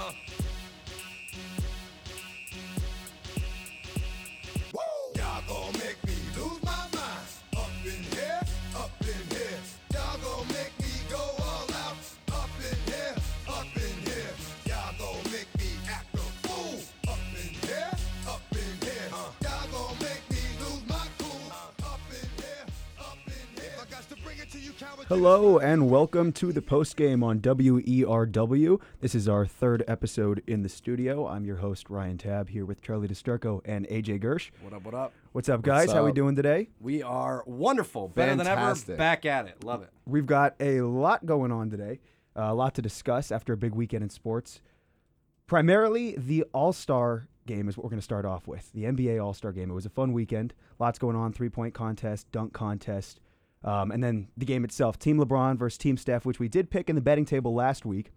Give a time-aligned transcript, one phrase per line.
[0.00, 0.39] Huh.
[25.10, 28.80] Hello and welcome to the post game on WERW.
[29.00, 31.26] This is our third episode in the studio.
[31.26, 34.50] I'm your host Ryan Tab here with Charlie DeSturco and AJ Gersh.
[34.62, 34.84] What up?
[34.84, 35.12] What up?
[35.32, 35.90] What's up, guys?
[35.90, 36.68] How we doing today?
[36.78, 38.72] We are wonderful, better than ever.
[38.96, 39.64] Back at it.
[39.64, 39.90] Love it.
[40.06, 41.98] We've got a lot going on today,
[42.36, 44.60] uh, a lot to discuss after a big weekend in sports.
[45.48, 48.70] Primarily, the All Star game is what we're going to start off with.
[48.72, 49.72] The NBA All Star game.
[49.72, 50.54] It was a fun weekend.
[50.78, 51.32] Lots going on.
[51.32, 53.18] Three point contest, dunk contest,
[53.64, 54.98] um, and then the game itself.
[54.98, 58.12] Team LeBron versus Team Steph, which we did pick in the betting table last week.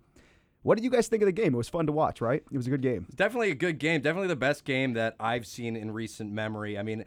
[0.64, 1.54] What did you guys think of the game?
[1.54, 2.42] It was fun to watch, right?
[2.50, 3.06] It was a good game.
[3.14, 4.00] Definitely a good game.
[4.00, 6.78] Definitely the best game that I've seen in recent memory.
[6.80, 7.04] I mean,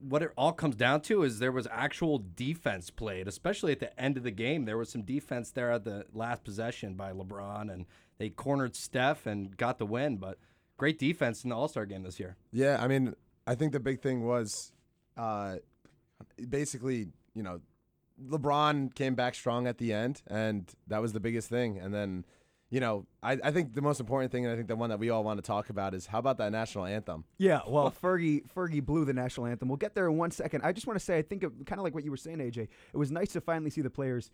[0.00, 4.00] what it all comes down to is there was actual defense played, especially at the
[4.00, 4.64] end of the game.
[4.64, 7.86] There was some defense there at the last possession by LeBron, and
[8.18, 10.16] they cornered Steph and got the win.
[10.16, 10.38] But
[10.76, 12.36] great defense in the All Star game this year.
[12.52, 14.70] Yeah, I mean, I think the big thing was
[15.16, 15.56] uh,
[16.48, 17.60] basically, you know,
[18.28, 21.78] LeBron came back strong at the end, and that was the biggest thing.
[21.78, 22.24] And then,
[22.68, 24.98] you know, I, I think the most important thing, and I think the one that
[24.98, 27.24] we all want to talk about is how about that national anthem?
[27.38, 29.68] Yeah, well, Fergie Fergie blew the national anthem.
[29.68, 30.62] We'll get there in one second.
[30.62, 32.68] I just want to say, I think kind of like what you were saying, AJ.
[32.92, 34.30] It was nice to finally see the players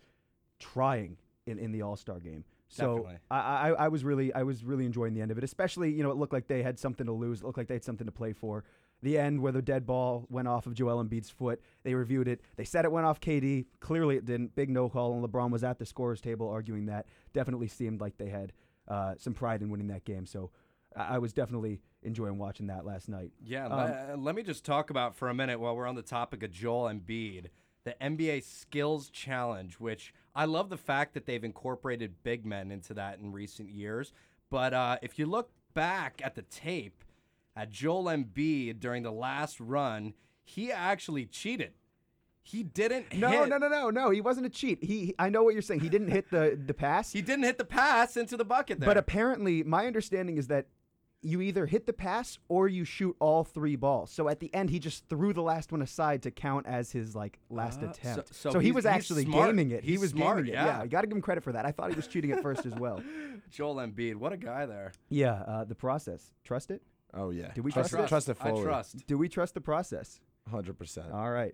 [0.59, 2.43] trying in, in the All Star game.
[2.69, 5.43] So I, I I was really I was really enjoying the end of it.
[5.43, 7.39] Especially you know it looked like they had something to lose.
[7.41, 8.65] It looked like they had something to play for.
[9.03, 11.61] The end where the dead ball went off of Joel Embiid's foot.
[11.83, 12.41] They reviewed it.
[12.55, 13.65] They said it went off KD.
[13.79, 14.55] Clearly it didn't.
[14.55, 15.13] Big no call.
[15.13, 17.05] And LeBron was at the scorers table arguing that.
[17.33, 18.53] Definitely seemed like they had
[18.87, 20.25] uh, some pride in winning that game.
[20.25, 20.49] So
[20.95, 23.31] I, I was definitely enjoying watching that last night.
[23.43, 26.01] Yeah, Um, le- let me just talk about for a minute while we're on the
[26.01, 27.47] topic of Joel Embiid,
[27.83, 32.93] the NBA Skills Challenge, which I love the fact that they've incorporated big men into
[32.95, 34.11] that in recent years.
[34.49, 37.03] But uh, if you look back at the tape
[37.57, 40.13] at Joel Embiid during the last run,
[40.43, 41.73] he actually cheated.
[42.41, 43.49] He didn't No, hit.
[43.49, 44.09] no, no, no, no.
[44.09, 44.81] He wasn't a cheat.
[44.81, 45.81] He, I know what you're saying.
[45.81, 47.11] He didn't hit the the pass.
[47.11, 48.87] He didn't hit the pass into the bucket there.
[48.87, 50.67] but apparently, my understanding is that
[51.21, 54.11] you either hit the pass or you shoot all three balls.
[54.11, 57.15] So at the end, he just threw the last one aside to count as his
[57.17, 58.35] like last Uh, so- attempt.
[58.35, 59.49] so he was actually smart.
[59.49, 59.83] gaming it.
[59.83, 60.53] he He's was smart, gaming it.
[60.53, 60.83] yeah.
[60.83, 61.65] you got to give him credit for that.
[61.65, 63.01] I thought he was cheating at first as well.
[63.49, 64.93] Joel Embiid, what a guy there.
[65.09, 66.31] Yeah, uh, the process.
[66.45, 66.81] Trust it.
[67.13, 68.09] Oh yeah, Did we trust, trust it?
[68.09, 69.07] trust it I trust.
[69.07, 70.19] Do we trust the process?
[70.49, 71.11] hundred percent.
[71.11, 71.53] All right.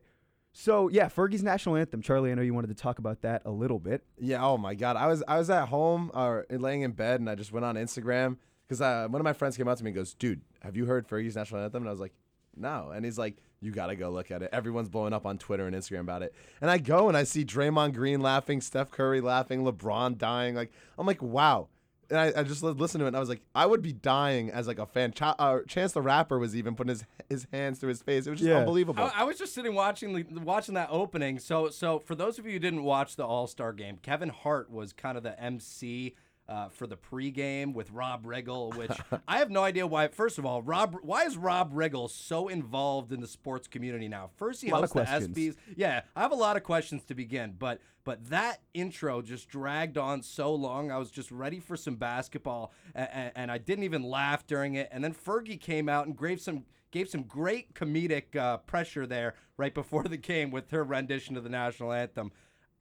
[0.51, 2.01] So yeah, Fergie's national anthem.
[2.01, 4.03] Charlie, I know you wanted to talk about that a little bit.
[4.19, 4.45] Yeah.
[4.45, 4.95] Oh my God.
[4.97, 7.75] I was I was at home or laying in bed, and I just went on
[7.75, 8.37] Instagram
[8.67, 10.85] because uh, one of my friends came up to me and goes, "Dude, have you
[10.85, 12.13] heard Fergie's national anthem?" And I was like,
[12.55, 14.49] "No." And he's like, "You gotta go look at it.
[14.53, 17.43] Everyone's blowing up on Twitter and Instagram about it." And I go and I see
[17.43, 20.53] Draymond Green laughing, Steph Curry laughing, LeBron dying.
[20.53, 21.69] Like I'm like, wow.
[22.13, 24.51] And I, I just listened to it, and I was like, I would be dying
[24.51, 25.11] as like a fan.
[25.13, 28.27] Ch- uh, Chance the Rapper was even putting his his hands to his face.
[28.27, 28.57] It was just Yeah.
[28.59, 29.03] unbelievable.
[29.03, 31.39] I, I was just sitting watching the, watching that opening.
[31.39, 34.69] So so for those of you who didn't watch the All Star game, Kevin Hart
[34.69, 36.13] was kind of the MC.
[36.49, 38.91] Uh, for the pregame with Rob Riggle, which
[39.29, 40.09] I have no idea why.
[40.09, 44.29] First of all, Rob, why is Rob Riggle so involved in the sports community now?
[44.35, 45.03] First, he hosts the.
[45.03, 45.55] ESPYS.
[45.77, 49.97] Yeah, I have a lot of questions to begin, but but that intro just dragged
[49.97, 50.91] on so long.
[50.91, 54.89] I was just ready for some basketball, and, and I didn't even laugh during it.
[54.91, 59.33] And then Fergie came out and gave some gave some great comedic uh, pressure there
[59.57, 62.31] right before the game with her rendition of the national anthem.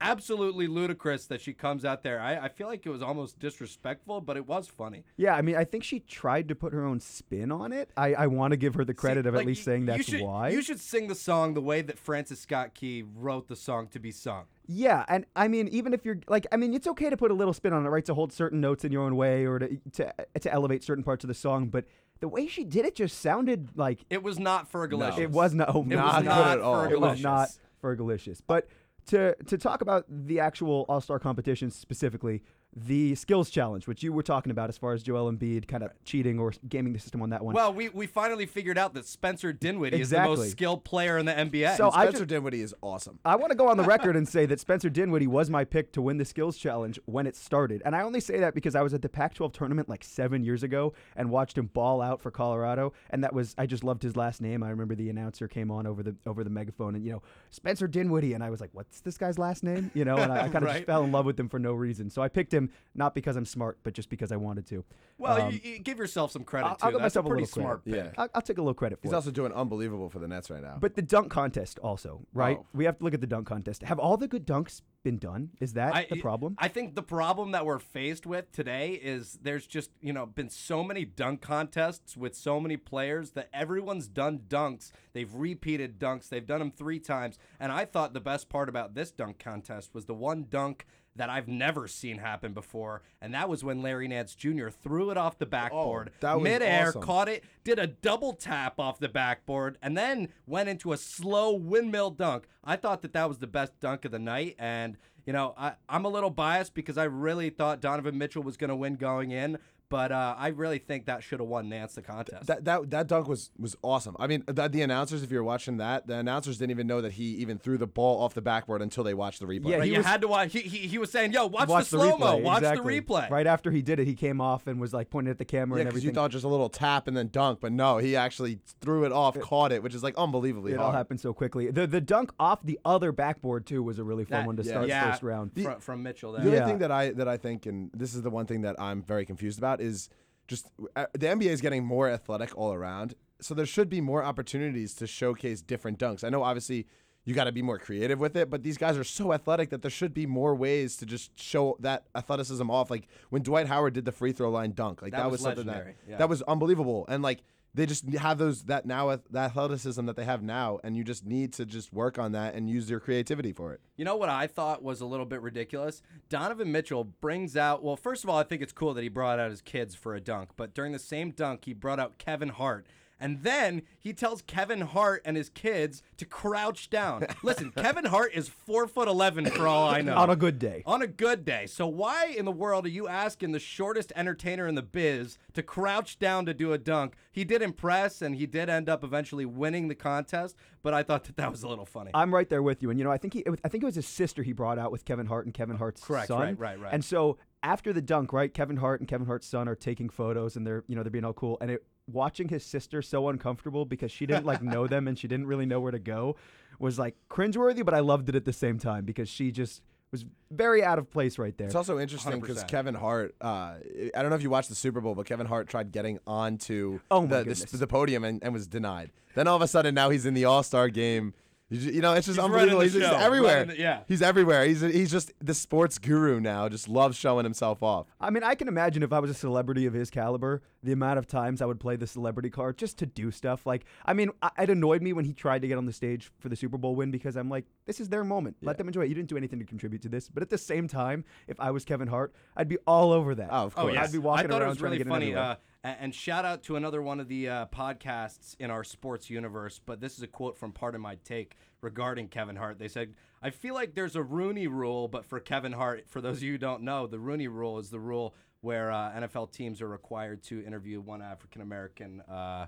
[0.03, 2.19] Absolutely ludicrous that she comes out there.
[2.19, 5.03] I, I feel like it was almost disrespectful, but it was funny.
[5.17, 7.89] Yeah, I mean, I think she tried to put her own spin on it.
[7.95, 9.81] I, I want to give her the credit See, of like, at least you- saying
[9.81, 10.49] you that's should- why.
[10.49, 13.99] You should sing the song the way that Francis Scott Key wrote the song to
[13.99, 14.43] be sung.
[14.65, 17.33] Yeah, and I mean, even if you're like, I mean, it's okay to put a
[17.33, 18.05] little spin on it, right?
[18.05, 21.23] To hold certain notes in your own way, or to to to elevate certain parts
[21.25, 21.67] of the song.
[21.67, 21.85] But
[22.21, 25.19] the way she did it just sounded like It was not Fergalicious.
[25.19, 25.75] it was not.
[25.75, 26.81] Oh, It not was good not at all.
[26.85, 27.49] It was not
[27.83, 28.39] Fergalicious.
[28.45, 28.67] But
[29.07, 32.43] to to talk about the actual All Star competition specifically,
[32.75, 35.91] the skills challenge, which you were talking about, as far as Joel Embiid kind of
[36.05, 37.53] cheating or gaming the system on that one.
[37.53, 41.25] Well, we, we finally figured out that Spencer Dinwiddie is the most skilled player in
[41.25, 41.77] the NBA.
[41.77, 43.19] So I Spencer just- Dinwiddie is awesome.
[43.23, 45.91] I want to go on the record and say that Spencer Dinwiddie was my pick
[45.93, 47.81] to win the skills challenge when it started.
[47.85, 50.43] And I only say that because I was at the Pac 12 tournament like seven
[50.43, 52.93] years ago and watched him ball out for Colorado.
[53.11, 54.63] And that was, I just loved his last name.
[54.63, 57.21] I remember the announcer came on over the over the megaphone and, you know,
[57.51, 58.33] Spencer Dinwiddie.
[58.33, 59.91] And I was like, what's this guy's last name?
[59.93, 60.73] You know, and I, I kind of Right.
[60.75, 62.09] just fell in love with him for no reason.
[62.09, 64.83] So I picked him him not because I'm smart, but just because I wanted to.
[65.17, 66.85] Well, Um, you, you give yourself some credit I'll- too.
[66.85, 68.03] I'll give That's myself a pretty little smart credit.
[68.05, 68.13] pick.
[68.15, 68.21] Yeah.
[68.23, 69.09] I'll, I'll take a little credit for it.
[69.09, 69.15] He's it.
[69.15, 70.77] also doing unbelievable for the Nets right now.
[70.79, 72.57] but the dunk contest also, right?
[72.59, 72.65] Oh.
[72.73, 73.83] We have to look at the dunk contest.
[73.83, 75.49] Have all the good dunks been done?
[75.59, 76.55] Is that I- the problem?
[76.59, 80.49] I think the problem that we're faced with today is there's just, you know, been
[80.49, 84.91] so many dunk contests with so many players that everyone's done dunks.
[85.13, 86.29] They've repeated dunks.
[86.29, 87.37] They've done them three times.
[87.59, 91.29] And I thought the best part about this dunk contest was the one dunk that
[91.29, 94.69] I've never seen happen before, and that was when Larry Nance Jr.
[94.69, 97.01] threw it off the oh, backboard, Oh, that was midair, awesome.
[97.01, 101.53] caught it, did a double tap off the backboard, and then went into a slow
[101.53, 102.45] windmill dunk.
[102.63, 105.73] I thought that that was the best dunk of the night, and you know I,
[105.87, 109.31] I'm a little biased because I really thought Donovan Mitchell was going to win going
[109.31, 109.57] in,
[109.93, 112.47] but uh, I really think that should have won Nance the contest.
[112.47, 114.15] That, that that dunk was was awesome.
[114.17, 117.11] I mean, the, the announcers, if you're watching that, the announcers didn't even know that
[117.11, 119.69] he even threw the ball off the backboard until they watched the replay.
[119.69, 120.51] Yeah, But he you was- had to watch.
[120.51, 122.25] He, he, he was saying, "Yo, watch, Watch the slow mo.
[122.39, 122.99] replay, Watch exactly.
[122.99, 125.37] the replay." Right after he did it, he came off and was like pointing at
[125.37, 126.09] the camera Yeah, and everything.
[126.09, 129.11] you thought just a little tap and then dunk, but no, he actually threw it
[129.11, 131.69] off, caught it, which is like unbelievably it all happened so quickly.
[131.69, 134.63] The the dunk off the other backboard too was a really fun That- one to
[134.63, 134.69] yeah.
[134.71, 135.51] start yeah, first round.
[135.61, 136.31] from, from Mitchell.
[136.31, 136.65] The only Yeah.
[136.65, 139.25] thing that I that I think, and this is the one thing that I'm very
[139.25, 140.09] confused about, is
[140.47, 143.15] just uh, the NBA is getting more athletic all around.
[143.41, 146.23] So there should be more opportunities to showcase different dunks.
[146.23, 146.87] I know obviously
[147.25, 149.81] you got to be more creative with it, but these guys are so athletic that
[149.81, 152.89] there should be more ways to just show that athleticism off.
[152.89, 155.65] Like when Dwight Howard did the free throw line dunk, like That that, was something
[155.65, 156.17] legendary, that yeah.
[156.17, 157.43] that was unbelievable, and like.
[157.75, 161.25] They just have those that now that athleticism that they have now, and you just
[161.25, 163.81] need to just work on that and use your creativity for it.
[163.95, 166.03] You know what I thought was a little bit ridiculous?
[166.29, 169.39] Donovan Mitchell brings out, well, first of all, I think it's cool that he brought
[169.39, 172.49] out his kids for a dunk, but during the same dunk, he brought out Kevin
[172.49, 172.85] Hart.
[173.23, 177.25] And then he tells Kevin Hart and his kids to crouch down.
[177.41, 180.17] Listen, Kevin Hart is four foot eleven for all I know.
[180.17, 180.83] On a good day.
[180.85, 181.65] On a good day.
[181.65, 185.63] So why in the world are you asking the shortest entertainer in the biz to
[185.63, 187.15] crouch down to do a dunk?
[187.31, 190.57] He did impress, and he did end up eventually winning the contest.
[190.81, 192.11] But I thought that that was a little funny.
[192.13, 193.95] I'm right there with you, and you know, I think he, I think it was
[193.95, 196.41] his sister he brought out with Kevin Hart and Kevin Hart's Correct, son.
[196.41, 196.93] right, right, right.
[196.93, 200.57] And so after the dunk, right, Kevin Hart and Kevin Hart's son are taking photos,
[200.57, 203.85] and they're, you know, they're being all cool, and it, watching his sister so uncomfortable
[203.85, 206.35] because she didn't like know them and she didn't really know where to go
[206.79, 210.25] was like cringeworthy, but I loved it at the same time because she just was
[210.51, 211.65] very out of place right there.
[211.67, 213.33] It's also interesting because Kevin Hart.
[213.41, 213.75] Uh,
[214.15, 216.99] I don't know if you watched the Super Bowl, but Kevin Hart tried getting onto
[217.09, 219.11] Oh the, the, the podium and, and was denied.
[219.35, 221.33] Then all of a sudden, now he's in the All Star game.
[221.69, 222.77] You, know, it's just He's unbelievable.
[222.77, 223.53] running the He's just everywhere.
[223.61, 224.01] running the- yeah.
[224.07, 224.65] he's everywhere.
[224.65, 226.69] He's he's just the sports guru now.
[226.69, 228.05] Just loves showing himself off.
[228.21, 231.17] I mean, I can imagine if I was a celebrity of his caliber, the amount
[231.17, 233.65] of times I would play the celebrity card just to do stuff.
[233.65, 236.29] Like, I mean, I- it annoyed me when he tried to get on the stage
[236.39, 238.57] for the Super Bowl win because I'm like, this is their moment.
[238.61, 239.09] Let them enjoy it.
[239.09, 240.29] You didn't do anything to contribute to this.
[240.29, 243.49] But at the same time, if I was Kevin Hart, I'd be all over that.
[243.51, 243.93] Oh, of Oh, course.
[243.95, 244.07] yes.
[244.07, 245.25] I'd be walking I thought around it was trying to really get in funny.
[245.27, 245.57] everywhere.
[245.85, 249.79] Uh, and shout out to another one of the uh, podcasts in our sports universe.
[249.85, 252.79] But this is a quote from Pardon My Take regarding Kevin Hart.
[252.79, 256.37] They said, I feel like there's a Rooney rule, but for Kevin Hart, for those
[256.37, 258.33] of you who don't know, the Rooney rule is the rule
[258.63, 262.67] where uh, NFL teams are required to interview one African American uh,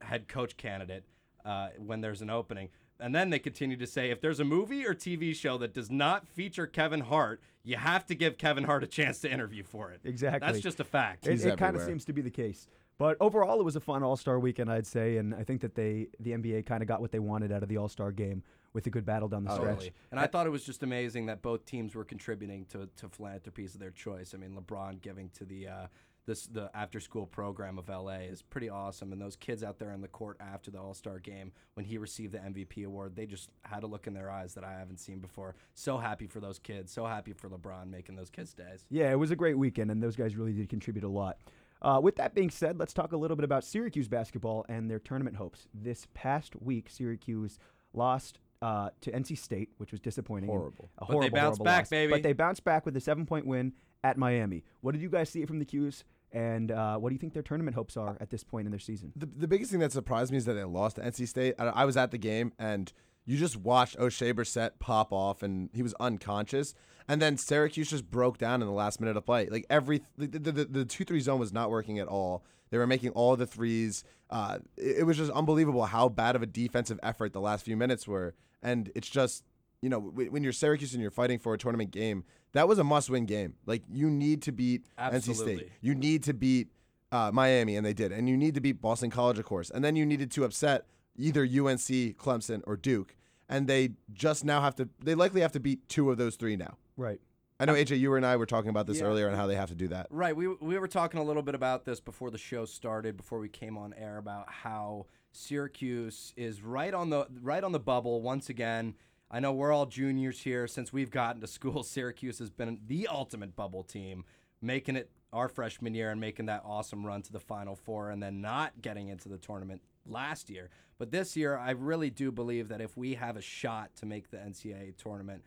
[0.00, 1.04] head coach candidate
[1.44, 2.68] uh, when there's an opening.
[3.00, 5.90] And then they continue to say if there's a movie or TV show that does
[5.90, 9.90] not feature Kevin Hart, you have to give Kevin Hart a chance to interview for
[9.90, 10.00] it.
[10.04, 10.46] Exactly.
[10.46, 11.26] That's just a fact.
[11.26, 12.68] It, He's it kind of seems to be the case.
[12.96, 15.74] But overall, it was a fun All Star weekend, I'd say, and I think that
[15.74, 18.44] they, the NBA, kind of got what they wanted out of the All Star game
[18.74, 19.74] with a good battle down the stretch.
[19.76, 19.92] Totally.
[20.10, 23.74] And I thought it was just amazing that both teams were contributing to, to philanthropies
[23.74, 24.34] of their choice.
[24.34, 25.86] I mean, LeBron giving to the uh,
[26.26, 29.12] this the after school program of LA is pretty awesome.
[29.12, 31.98] And those kids out there on the court after the All Star game, when he
[31.98, 34.98] received the MVP award, they just had a look in their eyes that I haven't
[34.98, 35.54] seen before.
[35.74, 36.92] So happy for those kids.
[36.92, 38.84] So happy for LeBron making those kids' days.
[38.90, 41.38] Yeah, it was a great weekend, and those guys really did contribute a lot.
[41.82, 44.98] Uh, with that being said, let's talk a little bit about Syracuse basketball and their
[44.98, 45.68] tournament hopes.
[45.74, 47.58] This past week, Syracuse
[47.92, 50.48] lost uh, to NC State, which was disappointing.
[50.48, 50.88] Horrible.
[50.96, 51.90] A But they bounced horrible back, loss.
[51.90, 52.12] baby.
[52.12, 54.64] But they bounced back with a seven-point win at Miami.
[54.80, 56.02] What did you guys see from the Qs?
[56.32, 58.80] And uh, what do you think their tournament hopes are at this point in their
[58.80, 59.12] season?
[59.16, 61.54] The, the biggest thing that surprised me is that they lost to NC State.
[61.58, 62.90] I, I was at the game and
[63.26, 66.74] you just watched Oshae Brissett pop off and he was unconscious.
[67.06, 69.46] And then Syracuse just broke down in the last minute of play.
[69.50, 72.44] Like every the the, the, the two three zone was not working at all.
[72.70, 74.02] They were making all the threes.
[74.30, 77.76] Uh, it, it was just unbelievable how bad of a defensive effort the last few
[77.76, 78.34] minutes were.
[78.64, 79.44] And it's just
[79.82, 82.78] you know when when you're Syracuse and you're fighting for a tournament game, that was
[82.80, 83.54] a must win game.
[83.66, 85.68] Like you need to beat NC State.
[85.80, 86.68] You need to beat
[87.12, 88.10] uh, Miami, and they did.
[88.10, 89.70] And you need to beat Boston College, of course.
[89.70, 93.14] And then you needed to upset either UNC, Clemson, or Duke.
[93.48, 94.88] And they just now have to.
[95.04, 96.78] They likely have to beat two of those three now.
[96.96, 97.20] Right.
[97.60, 99.04] I know AJ, you and I were talking about this Yeah.
[99.04, 100.06] earlier and how they have to do that.
[100.10, 100.34] Right.
[100.34, 103.48] We we were talking a little bit about this before the show started, before we
[103.48, 108.48] came on air about how Syracuse is right on the right on the bubble once
[108.48, 108.94] again.
[109.30, 111.82] I know we're all juniors here since we've gotten to school.
[111.82, 114.24] Syracuse has been the ultimate bubble team,
[114.62, 118.22] making it our freshman year and making that awesome run to the Final Four, and
[118.22, 120.70] then not getting into the tournament last year.
[120.98, 124.30] But this year, I really do believe that if we have a shot to make
[124.30, 125.42] the NCAA tournament,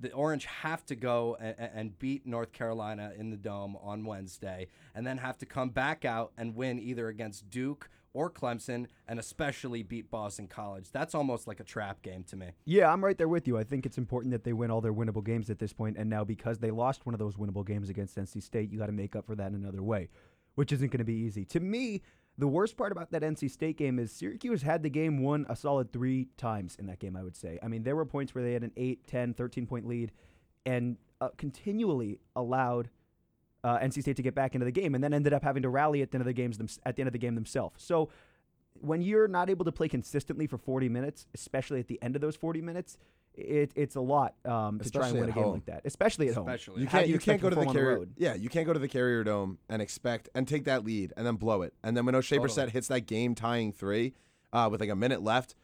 [0.00, 4.66] the Orange have to go and, and beat North Carolina in the dome on Wednesday,
[4.94, 9.18] and then have to come back out and win either against Duke or Clemson, and
[9.18, 10.90] especially beat Boston College.
[10.92, 12.48] That's almost like a trap game to me.
[12.64, 13.58] Yeah, I'm right there with you.
[13.58, 16.10] I think it's important that they win all their winnable games at this point, and
[16.10, 18.92] now because they lost one of those winnable games against NC State, you got to
[18.92, 20.08] make up for that in another way,
[20.54, 21.44] which isn't going to be easy.
[21.46, 22.02] To me,
[22.38, 25.56] the worst part about that NC State game is Syracuse had the game won a
[25.56, 27.58] solid three times in that game, I would say.
[27.62, 30.12] I mean, there were points where they had an 8, 10, 13 point lead
[30.64, 32.88] and uh, continually allowed
[33.64, 35.68] uh, NC State to get back into the game, and then ended up having to
[35.68, 37.82] rally at the end of the games them- at the end of the game themselves.
[37.82, 38.08] So
[38.80, 42.22] when you're not able to play consistently for 40 minutes, especially at the end of
[42.22, 42.96] those 40 minutes,
[43.34, 45.52] it, it's a lot um, to try and Especially win a at game home.
[45.54, 46.48] like that, especially at home.
[46.76, 47.98] You can't you, expect can't go to the carrier.
[47.98, 48.12] road?
[48.16, 51.26] yeah, you can't go to the Carrier Dome and expect and take that lead and
[51.26, 51.74] then blow it.
[51.82, 52.48] And then when Oshae Totally.
[52.48, 54.14] Brissett hits that game tying three
[54.52, 55.54] uh, with like a minute left,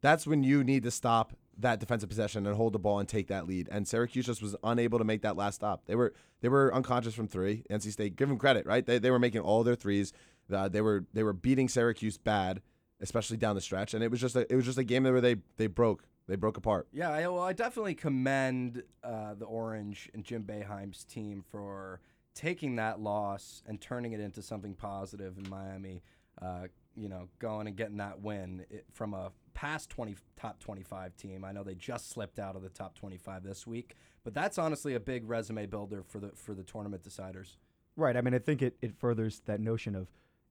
[0.00, 3.28] that's when you need to stop that defensive possession and hold the ball and take
[3.28, 3.68] that lead.
[3.70, 5.86] And Syracuse just was unable to make that last stop.
[5.86, 7.64] They were they were unconscious from three.
[7.70, 8.84] NC State, give them credit, right?
[8.84, 10.12] They, they were making all their threes.
[10.52, 12.60] Uh, they were they were beating Syracuse bad,
[13.00, 13.94] especially down the stretch.
[13.94, 16.36] And it was just a it was just a game where they they broke they
[16.36, 16.88] broke apart.
[16.92, 22.00] Yeah, I, well, I definitely commend uh, the Orange and Jim Boeheim's team for
[22.34, 26.02] taking that loss and turning it into something positive in Miami.
[26.40, 31.16] Uh, you know, going and getting that win it, from a past 20 top 25
[31.16, 31.44] team.
[31.44, 34.94] I know they just slipped out of the top 25 this week, but that's honestly
[34.94, 37.56] a big resume builder for the for the tournament deciders.
[37.96, 38.16] Right.
[38.16, 40.08] I mean, I think it, it furthers that notion of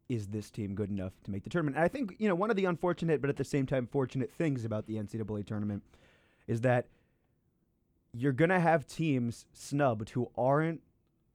[0.09, 1.77] is this team good enough to make the tournament?
[1.77, 4.31] And I think, you know, one of the unfortunate, but at the same time fortunate
[4.31, 5.83] things about the NCAA tournament
[6.47, 6.87] is that
[8.13, 10.81] you're going to have teams snubbed who aren't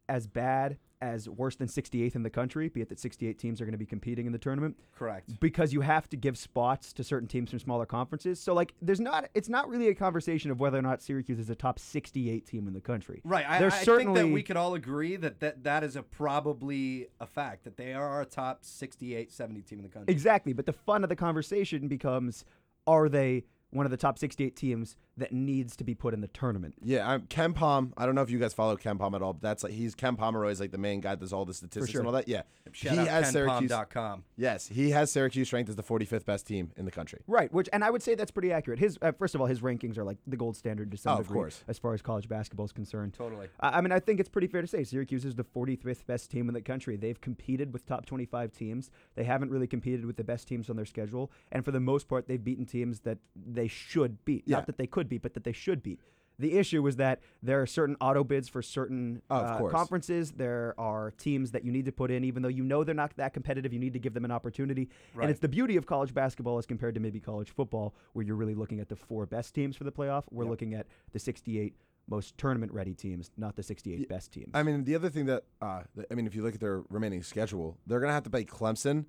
[0.09, 3.65] as bad as worse than 68th in the country, be it that 68 teams are
[3.65, 5.39] going to be competing in the tournament Correct.
[5.41, 8.41] because you have to give spots to certain teams from smaller conferences.
[8.41, 11.51] So like there's not it's not really a conversation of whether or not Syracuse is
[11.51, 13.21] a top 68 team in the country.
[13.25, 13.49] Right.
[13.49, 17.27] I, I think that we could all agree that, that that is a probably a
[17.27, 20.13] fact that they are a top 68, 70 team in the country.
[20.13, 22.45] Exactly, but the fun of the conversation becomes
[22.87, 26.29] are they one of the top 68 teams that needs to be put in the
[26.29, 26.75] tournament?
[26.83, 27.93] Yeah, I'm KenPom.
[27.97, 30.17] I don't know if you guys follow KenPom at all, but that's like he's Ken
[30.17, 32.01] Pomeroy is like the main guy that does all the statistics sure.
[32.01, 32.29] and all that.
[32.29, 33.71] Yeah, Shout he out has Syracuse.
[33.71, 34.25] kenpom.com.
[34.37, 37.21] Yes, he has Syracuse ranked as the 45th best team in the country.
[37.27, 38.79] Right, which and I would say that's pretty accurate.
[38.79, 41.21] His uh, first of all, his rankings are like the gold standard to some Oh,
[41.21, 41.65] of course.
[41.69, 43.15] as far as college basketball is concerned.
[43.15, 43.49] Totally.
[43.61, 46.31] I I mean, I think it's pretty fair to say Syracuse is the 45th best
[46.31, 46.97] team in the country.
[46.97, 48.91] They've competed with top 25 teams.
[49.15, 52.09] They haven't really competed with the best teams on their schedule, and for the most
[52.09, 53.19] part, they've beaten teams that
[53.59, 54.45] they should beat.
[54.47, 54.57] Yeah.
[54.57, 56.01] Not that they could beat, but that they should beat.
[56.41, 60.31] The issue was that there are certain auto bids for certain Oh, uh, conferences.
[60.31, 63.17] There are teams that you need to put in, even though you know they're not
[63.17, 63.73] that competitive.
[63.73, 65.25] You need to give them an opportunity, Right.
[65.25, 68.37] and it's the beauty of college basketball as compared to maybe college football, where you're
[68.37, 70.25] really looking at the four best teams for the playoff.
[70.31, 71.75] We're looking at the 68
[72.09, 74.51] most tournament ready teams, not the 68 best teams.
[74.55, 77.25] I mean, the other thing that uh, I mean, if you look at their remaining
[77.25, 79.07] schedule, they're gonna have to play Clemson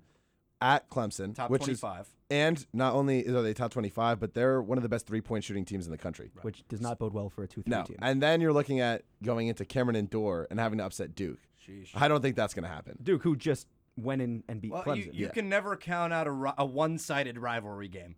[0.60, 2.08] at Clemson, Top which is 25.
[2.30, 5.44] and not only are they top 25, but they're one of the best three point
[5.44, 6.30] shooting teams in the country.
[6.42, 7.96] which does not bode well for a 2 3 No, team.
[8.02, 11.38] and then you're looking at going into Cameron Indoor and having to upset Duke.
[11.66, 11.90] Sheesh.
[11.94, 12.98] I don't think that's gonna happen.
[13.02, 14.96] Duke, who just went in and beat Well, Clemson.
[15.06, 15.30] you, you yeah.
[15.32, 18.14] can never count out a, a one-sided rivalry game.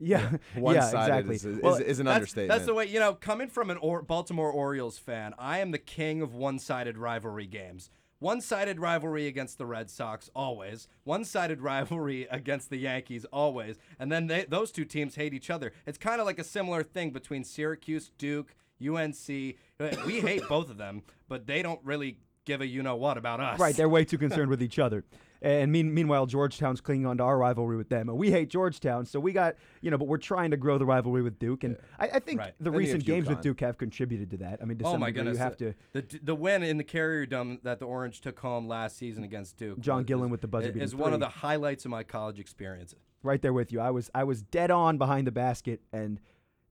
[0.00, 1.34] yeah, yeah, One-sided exactly.
[1.36, 2.48] is, is, Well, is an That's, understatement.
[2.58, 3.14] that's the way you know.
[3.14, 7.88] Coming from an or- Baltimore Orioles fan, I am the king of one-sided rivalry games.
[8.22, 10.86] One-sided rivalry against the Red Sox always.
[11.02, 13.78] One-sided rivalry against the Yankees always.
[13.98, 15.72] And then they, those two teams hate each other.
[15.86, 19.56] It's kind of like a similar thing between Syracuse, Duke, UNC.
[19.80, 23.18] Uh, we hate both of them, but they don't really give a you know what
[23.18, 23.58] about us.
[23.58, 25.04] Right, they're way too concerned with each other.
[25.42, 28.08] And mean, meanwhile, Georgetown's clinging on to our rivalry with them.
[28.08, 30.86] And we hate Georgetown, so we got, you know, but we're trying to grow the
[30.86, 31.64] rivalry with Duke.
[31.64, 32.52] And I, I think Right.
[32.60, 34.60] the Then recent have games with Duke have contributed to that.
[34.62, 35.38] I mean, to Oh some my degree, goodness!
[35.38, 35.74] you have to.
[35.92, 39.56] the the win in the Carrier Dome that the Orange took home last season against
[39.56, 39.80] Duke.
[39.80, 42.04] John was- Gillon with the buzzer is, beating is one of the highlights of my
[42.04, 42.94] college experience.
[43.24, 43.80] right there with you.
[43.80, 46.20] I was I was dead on behind the basket, and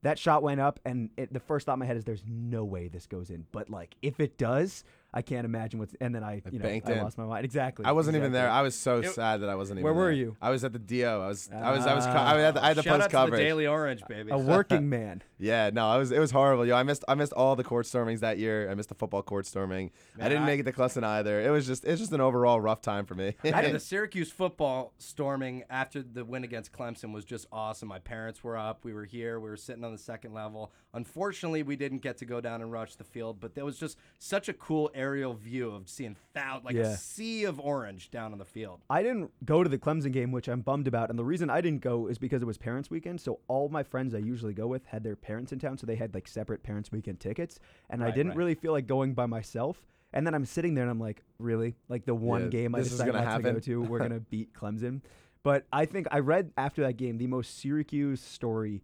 [0.02, 0.80] that shot went up.
[0.84, 3.44] And it, the first thought in my head is, "There's no way this goes in."
[3.52, 4.82] But like, if it does,
[5.14, 5.94] I can't imagine what's.
[6.00, 7.02] And then I, you know, banked I in.
[7.02, 7.44] lost my mind.
[7.44, 7.84] Exactly.
[7.84, 8.48] I wasn't even there.
[8.48, 9.84] I was so It- sad that I wasn't even.
[9.84, 10.12] Where were there.
[10.12, 10.36] you?
[10.40, 11.04] I was at the DO.
[11.06, 11.50] I was.
[11.52, 11.86] I was.
[11.86, 12.06] I was.
[12.06, 12.34] co- Ah.
[12.34, 13.40] I had, I had the Shout post out to the coverage.
[13.40, 14.30] Daily Orange, baby.
[14.30, 15.22] a working man.
[15.42, 16.12] Yeah, no, I was.
[16.12, 16.64] It was horrible.
[16.64, 17.02] Yo, I missed.
[17.08, 18.70] I missed all the court stormings that year.
[18.70, 19.90] I missed the football court storming.
[20.14, 21.40] I Man, didn't I- make it to Clemson either.
[21.40, 21.84] It was just.
[21.84, 23.34] It's just an overall rough time for me.
[23.42, 27.88] Yeah, the Syracuse football storming after the win against Clemson was just awesome.
[27.88, 28.84] My parents were up.
[28.84, 29.40] We were here.
[29.40, 30.70] We were sitting on the second level.
[30.94, 33.96] Unfortunately, we didn't get to go down and rush the field, but there was just
[34.18, 36.92] such a cool aerial view of seeing thou- like Yeah.
[36.92, 38.82] a sea of orange down on the field.
[38.90, 41.08] I didn't go to the Clemson game, which I'm bummed about.
[41.08, 43.20] And the reason I didn't go is because it was parents' weekend.
[43.22, 45.96] So all my friends I usually go with had their parents in town, so they
[45.96, 47.58] had like separate parents' weekend tickets.
[47.88, 48.36] And I didn't right.
[48.38, 49.86] really feel like going by myself.
[50.12, 51.74] And then I'm sitting there and I'm like, really?
[51.88, 55.00] Like the one Yeah, game I decided not to go to, we're gonna beat Clemson.
[55.42, 58.82] But I think I read after that game the most Syracuse story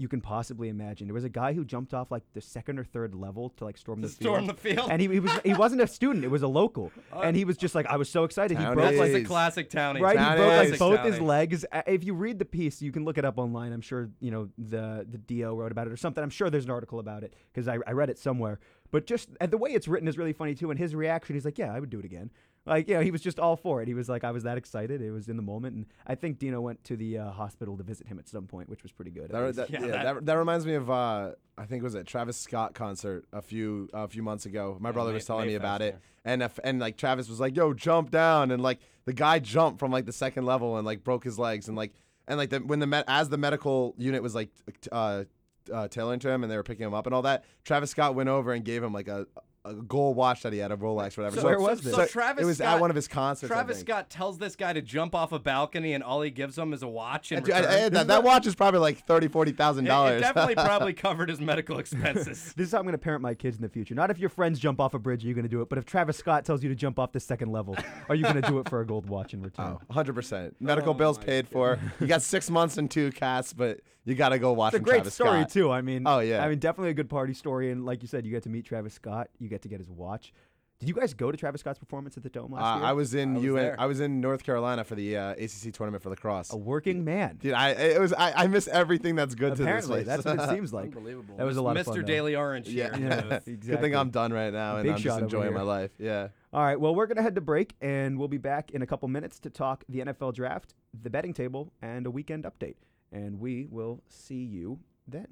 [0.00, 1.06] you can possibly imagine.
[1.06, 3.76] There was a guy who jumped off like the second or third level to like
[3.76, 4.56] storm the storm field.
[4.56, 4.88] the field.
[4.90, 6.90] and he, he was he wasn't a student; it was a local,
[7.22, 8.56] and he was just like, I was so excited.
[8.58, 9.26] He broke like the Jeez.
[9.26, 10.00] classic townie.
[10.00, 11.66] Right, he broke like Classic both his legs.
[11.70, 13.72] Uh, If you read the piece, you can look it up online.
[13.72, 16.24] I'm sure you know the the Do wrote about it or something.
[16.24, 18.58] I'm sure there's an article about it because I, I read it somewhere.
[18.90, 20.70] But just and the way it's written is really funny too.
[20.70, 22.30] And his reaction, he's like, "Yeah, I would do it again."
[22.66, 23.88] Like, you know, he was just all for it.
[23.88, 25.00] He was like, "I was that excited.
[25.00, 27.82] It was in the moment." And I think Dino went to the uh, hospital to
[27.82, 29.30] visit him at some point, which was pretty good.
[29.30, 31.94] That, that, Yeah, yeah, that- that, that reminds me of uh, I think it was
[31.94, 34.76] a Travis Scott concert a few a few months ago.
[34.78, 36.32] My Yeah, brother May- was telling me Mayfest, about it, yeah.
[36.32, 39.78] and if, and like Travis was like, "Yo, jump down!" and like the guy jumped
[39.80, 41.94] from like the second level and like broke his legs and like
[42.28, 44.50] and like the, when the med- as the medical unit was like
[44.82, 45.24] t- uh,
[45.72, 48.14] uh, tailoring to him and they were picking him up and all that, Travis Scott
[48.14, 49.26] went over and gave him like a.
[49.70, 51.36] A gold watch that he had, a Rolex, whatever.
[51.40, 51.94] So where was this?
[51.94, 53.50] So Travis it was Scott, at one of his concerts.
[53.50, 53.88] I Travis think.
[53.88, 56.82] Scott tells this guy to jump off a balcony, and all he gives him is
[56.82, 57.32] a watch.
[57.32, 59.90] In And, and- and that, that watch is probably like thirty, forty thousand It- It
[59.90, 60.20] dollars.
[60.20, 62.52] definitely probably covered his medical expenses.
[62.60, 63.94] This is how I'm going to parent my kids in the future.
[63.94, 65.68] Not if your friends jump off a bridge, you're you going to do it?
[65.68, 67.76] But if Travis Scott tells you to jump off the second level,
[68.08, 69.78] are you going to do it for a gold watch in return?
[69.88, 70.54] Oh, 100%.
[70.60, 71.78] Medical Oh bills my paid for.
[72.00, 74.82] You got six months and two casts, but you got to go watch It's a
[74.84, 75.50] great Travis story Scott.
[75.50, 75.70] too.
[75.70, 76.44] I mean, Oh, yeah.
[76.44, 77.70] I mean, definitely a good party story.
[77.70, 79.28] And like you said, you get to meet Travis Scott.
[79.38, 80.32] You get to get his watch.
[80.78, 82.86] Did you guys go to Travis Scott's performance at the Dome last Uh, year?
[82.86, 83.74] I was in I was UN.
[83.78, 86.50] I was in North Carolina for the uh, ACC tournament for lacrosse.
[86.54, 87.36] a working man.
[87.36, 90.48] Dude, I it was I, I miss everything that's good Apparently, to this that's what
[90.48, 90.86] it seems like.
[90.86, 91.36] Unbelievable.
[91.36, 91.90] That was a lot of Mr.
[91.90, 92.02] fun, though.
[92.06, 93.08] Daily Orange yeah, here.
[93.10, 93.88] Yeah, Good exactly.
[93.90, 95.90] thing I'm done right now and Big I'm just enjoying my life.
[95.98, 96.28] Yeah.
[96.50, 96.80] All right.
[96.80, 99.50] Well, we're gonna head to break, and we'll be back in a couple minutes to
[99.50, 102.76] talk the NFL draft, the betting table, and a weekend update.
[103.12, 105.26] And we will see you then.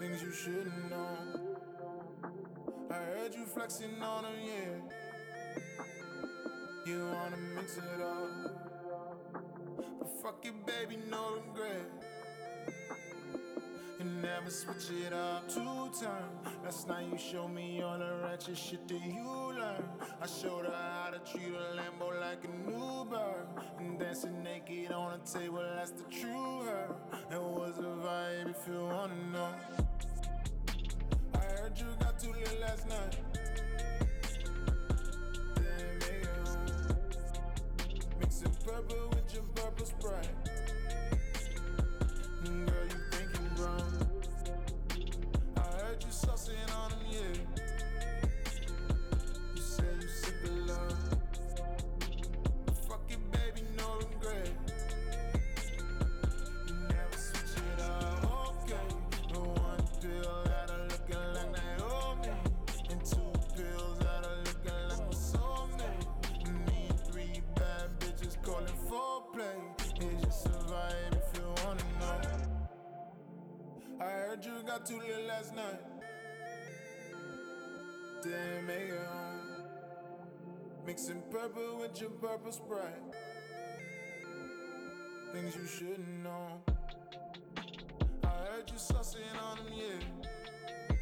[0.00, 1.06] Things you shouldn't know.
[2.90, 5.01] I heard you flexing on yeah.
[6.84, 8.28] You wanna mix it up.
[10.00, 11.86] But fuck it, baby, no regret.
[14.00, 16.48] You never switch it up two times.
[16.64, 19.84] Last night you showed me all the ratchet shit that you learned.
[20.20, 23.46] I showed her how to treat a Lambo like a new bird.
[23.78, 26.96] And dancing naked on a table, that's the true her.
[27.30, 29.54] It was a vibe if you wanna know.
[31.34, 33.31] I heard you got too lit last night.
[38.64, 40.28] Purple with your purple sprite.
[42.44, 44.06] Girl, you think you grown.
[45.56, 46.92] I heard you sussing on
[74.32, 75.78] heard you got too lit last night.
[78.22, 79.40] Didn't make it home.
[80.86, 83.02] Mixing purple with your purple sprite.
[85.34, 86.62] Things you shouldn't know.
[88.24, 90.96] I heard you sussing on him, yeah.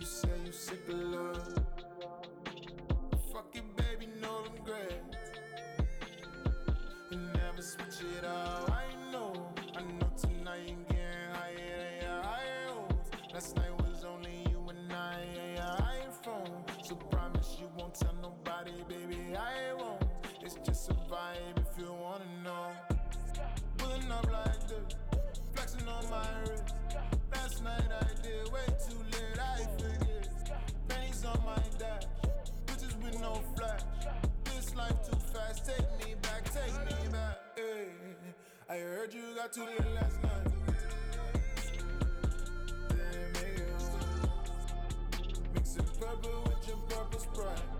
[0.00, 1.64] You say you sick of love.
[3.32, 5.09] Fuck it, baby, no regret.
[39.42, 40.30] Out to the last night.
[42.88, 44.30] Didn't make it home.
[45.54, 47.79] Mixing purple with your purple sprite.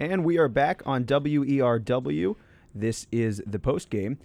[0.00, 2.36] And we are back on WERW.
[2.74, 4.18] This is the post game.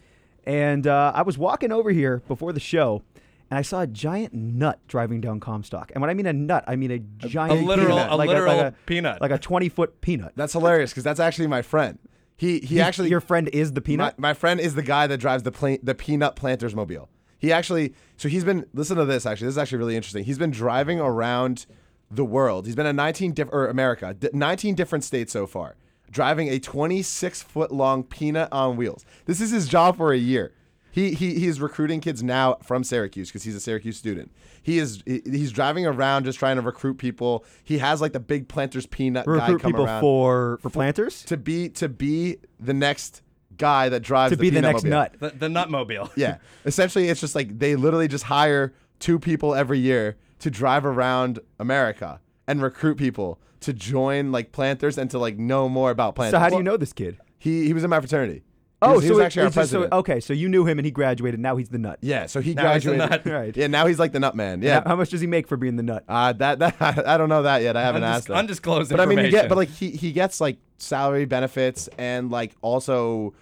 [0.46, 3.04] And uh, I was walking over here before the show,
[3.52, 5.92] and I saw a giant nut driving down Comstock.
[5.94, 8.58] And when I mean a nut, I mean a giant literal- peanut, a like literal
[8.58, 9.22] like peanut.
[9.22, 10.34] like a twenty foot peanut.
[10.36, 12.00] That's hilarious because that's actually my friend.
[12.36, 14.18] He he You- actually your friend is the peanut.
[14.18, 17.10] my friend is the guy that drives the pla- the peanut planters mobile.
[17.38, 19.48] He actually so he's been listen to this actually.
[19.48, 20.24] This is actually really interesting.
[20.24, 21.66] He's been driving around
[22.12, 22.66] the world.
[22.66, 25.76] He's been in 19 diff- or America, 19 different states so far,
[26.10, 29.06] driving a 26 foot long peanut on wheels.
[29.26, 30.54] This is his job for a year.
[30.92, 34.32] He, he, he is recruiting kids now from Syracuse because he's a Syracuse student.
[34.64, 37.46] He is he- he's driving around just trying to recruit people.
[37.64, 41.24] He has like the big planters peanut guy Recruit come people around for for planters
[41.26, 43.22] to be to be the next
[43.56, 44.90] guy that drives to the be the next mobile.
[44.90, 45.14] nut.
[45.20, 46.10] The, the Nutmobile.
[46.16, 50.86] Yeah, essentially, it's just like they literally just hire two people every year to drive
[50.86, 56.16] around America and recruit people to join like planters and to like know more about
[56.16, 56.32] planters.
[56.38, 57.18] So how do you know this kid?
[57.38, 58.36] He he was in my fraternity.
[58.42, 58.44] He
[58.82, 60.00] Oh, was, he so was it- actually our it's just so- president.
[60.00, 61.38] okay, so you knew him and he graduated.
[61.42, 62.00] Now he's the nut.
[62.02, 63.26] Yeah, so he Now he's a graduated.
[63.26, 63.34] nut.
[63.40, 63.58] Right.
[63.58, 64.62] Yeah, now he's like the nut man.
[64.62, 64.76] Yeah.
[64.84, 66.06] How, how much does he make for being the nut?
[66.08, 66.76] Uh, that that
[67.06, 67.76] I don't know that yet.
[67.76, 68.36] I haven't Undis- asked him.
[68.36, 72.32] undisclosed But I mean, you get, but like he he gets like salary benefits and
[72.32, 73.34] like also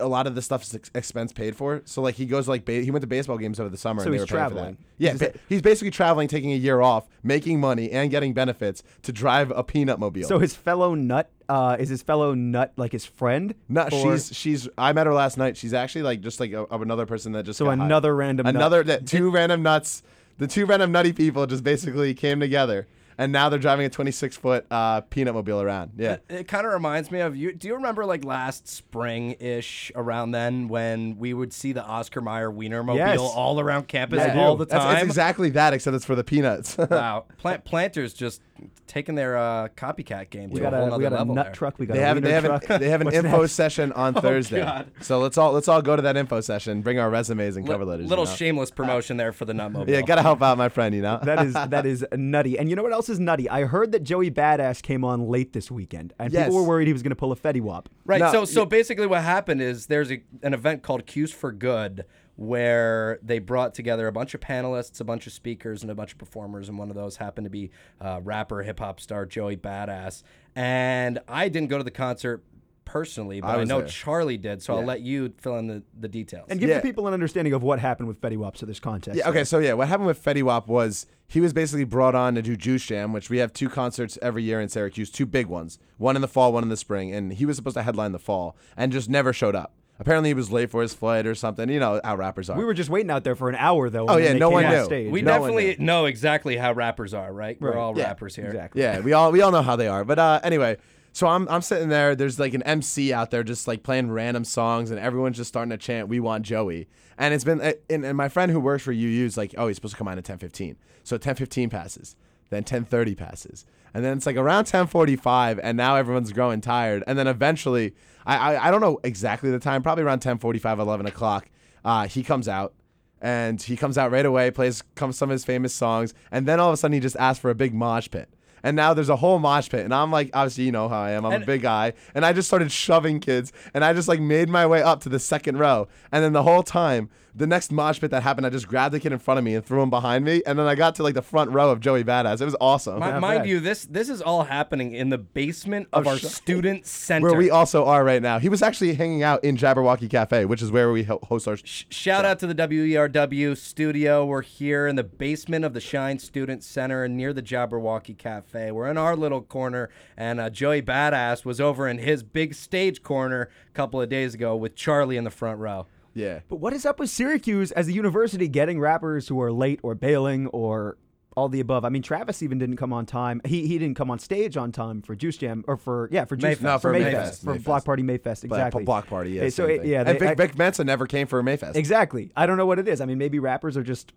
[0.00, 1.82] a lot of the stuff is ex- expense paid for.
[1.84, 4.00] So like he goes like ba- he went to baseball games over the summer.
[4.02, 4.74] So and they he's were paying for traveling.
[4.74, 4.80] that.
[4.98, 8.82] Yeah, He's ba- he's basically traveling, taking a year off, making money and getting benefits
[9.02, 10.24] to drive a peanut mobile.
[10.26, 13.54] So his fellow nut uh, is his fellow nut like his friend?
[13.68, 14.68] no, Or- she's she's.
[14.78, 15.56] I met her last night.
[15.56, 17.86] She's actually like just like a, of another person that just So got hired.
[17.86, 20.02] another random another that two random nuts.
[20.38, 22.86] The two random nutty people just basically came together,
[23.20, 25.92] and now they're driving a 26 foot uh, peanut mobile around.
[25.96, 26.14] Yeah.
[26.14, 27.52] It, it kind of reminds me of you.
[27.52, 32.20] Do you remember like last spring ish around then when we would see the Oscar
[32.20, 33.18] Mayer Wiener mobile Yes.
[33.20, 34.38] all around campus I do.
[34.40, 34.96] all the That's, time?
[34.96, 36.76] it's exactly that, except it's for the peanuts.
[36.90, 37.26] wow.
[37.38, 38.40] Plant planters just
[38.86, 41.34] taking their uh, copycat game we to got a whole a, we got a level
[41.34, 41.54] nut there.
[41.54, 41.78] truck.
[41.78, 42.80] We got they a have they have an, truck.
[42.80, 43.52] they have an info next?
[43.52, 44.60] session on Thursday.
[44.60, 44.90] God.
[45.00, 46.82] So let's all let's all go to that info session.
[46.82, 48.04] Bring our resumes and Li- cover letters.
[48.04, 48.30] you little know?
[48.34, 49.92] shameless promotion there for the nut mobile.
[49.92, 50.94] Yeah, gotta help out my friend.
[50.94, 51.20] You know.
[51.22, 52.58] that is that is nutty.
[52.58, 53.48] And you know what else is nutty?
[53.50, 56.46] I heard that Joey Badass came on late this weekend, and Yes.
[56.46, 57.88] people were worried he was going to pull a Fetty Wap.
[58.06, 58.20] Right.
[58.20, 62.06] No, so so basically what happened is there's a, an event called Cues for Good
[62.36, 66.12] where they brought together a bunch of panelists, a bunch of speakers, and a bunch
[66.12, 67.70] of performers, and one of those happened to be
[68.00, 70.22] uh, rapper, hip hop star Joey Badass.
[70.56, 72.42] And I didn't go to the concert
[72.90, 73.88] personally, but I I, know there.
[73.88, 76.46] Charlie did, so I'll let you fill in the, the details.
[76.50, 76.76] And give Yeah.
[76.76, 79.18] the people an understanding of what happened with Fetty Wap so this context.
[79.18, 79.28] Yeah.
[79.28, 79.44] Okay.
[79.44, 82.56] So yeah, what happened with Fetty Wap was he was basically brought on to do
[82.56, 86.16] Juice Jam, which we have two concerts every year in Syracuse, two big ones, one
[86.16, 88.56] in the fall, one in the spring, and he was supposed to headline the fall
[88.76, 89.72] and just never showed up.
[90.00, 91.68] Apparently, he was late for his flight or something.
[91.68, 92.56] You know how rappers are.
[92.56, 94.06] We were just waiting out there for an hour though.
[94.08, 94.84] Oh, yeah, no one knew.
[94.84, 95.12] Stage.
[95.12, 97.60] we no one definitely know exactly how rappers are, right?
[97.60, 98.46] We're all Yeah, rappers here.
[98.46, 98.80] exactly.
[98.80, 100.04] Yeah, we all we all know how they are.
[100.06, 100.78] But uh, anyway,
[101.12, 102.14] so I'm I'm sitting there.
[102.14, 105.70] There's like an MC out there just like playing random songs, and everyone's just starting
[105.70, 108.92] to chant, "We want Joey." And it's been and, and my friend who works for
[108.92, 112.16] UU is like, "Oh, he's supposed to come on at 10:15." So 10:15 passes,
[112.50, 117.02] then 10:30 passes, and then it's like around 10:45, and now everyone's growing tired.
[117.06, 117.94] And then eventually,
[118.24, 121.48] I I, I don't know exactly the time, probably around 10:45, 11 o'clock.
[121.84, 122.74] Uh, he comes out
[123.20, 126.60] and he comes out right away, plays comes some of his famous songs, and then
[126.60, 128.28] all of a sudden he just asks for a big mosh pit.
[128.62, 131.10] And now there's a whole mosh pit, and I'm like, obviously you know how I
[131.12, 131.24] am.
[131.24, 134.20] I'm And- a big guy, and I just started shoving kids, and I just like
[134.20, 137.70] made my way up to the second row, and then the whole time, the next
[137.72, 139.82] mosh pit that happened, I just grabbed the kid in front of me and threw
[139.82, 142.40] him behind me, and then I got to like the front row of Joey Badass.
[142.40, 143.00] It was awesome.
[143.00, 143.48] Mi- mind bad.
[143.48, 147.28] you, this this is all happening in the basement of our student center.
[147.28, 148.38] where we also are right now.
[148.38, 151.56] He was actually hanging out in Jabberwocky Cafe, which is where we ho- host our.
[151.56, 154.24] Sh- Shout out to the WERW studio.
[154.24, 158.70] We're here in the basement of the Schine Student Center near the Jabberwocky Cafe.
[158.70, 163.02] We're in our little corner, and uh, Joey Badass was over in his big stage
[163.02, 165.86] corner a couple of days ago with Charlie in the front row.
[166.14, 166.40] Yeah.
[166.48, 169.94] But what is up with Syracuse as a university getting rappers who are late or
[169.94, 170.96] bailing or
[171.36, 171.84] all the above.
[171.84, 173.40] I mean, Travis even didn't come on time.
[173.44, 176.34] He he didn't come on stage on time for Juice Jam or for yeah for
[176.36, 176.62] Juice Mayfest.
[176.62, 177.64] No, for Mayfest, Mayfest, for Mayfest.
[177.64, 178.84] Block Party Mayfest But exactly.
[178.84, 179.48] block party, yeah.
[179.48, 181.76] So it- yeah, and Vic, I- Vic Mensa never came for a Mayfest.
[181.76, 182.32] Exactly.
[182.36, 183.00] I don't know what it is.
[183.00, 184.12] I mean, maybe rappers are just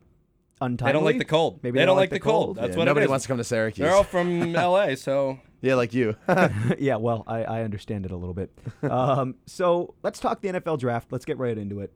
[0.64, 0.90] untimely.
[0.90, 1.60] They don't like the cold.
[1.64, 2.58] Maybe they, don't like the cold.
[2.58, 3.10] Yeah, That's what nobody it is.
[3.10, 3.84] wants to come to Syracuse.
[3.86, 6.16] They're all from L.A., so yeah, like you.
[6.80, 8.52] yeah, well, I, I understand it a little bit.
[8.82, 11.12] Um, so let's talk the NFL draft.
[11.12, 11.94] Let's get right into it.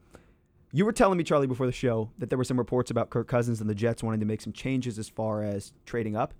[0.73, 3.27] You were telling me, Charlie, before the show that there were some reports about Kirk
[3.27, 6.33] Cousins and the Jets wanting to make some changes as far as trading up.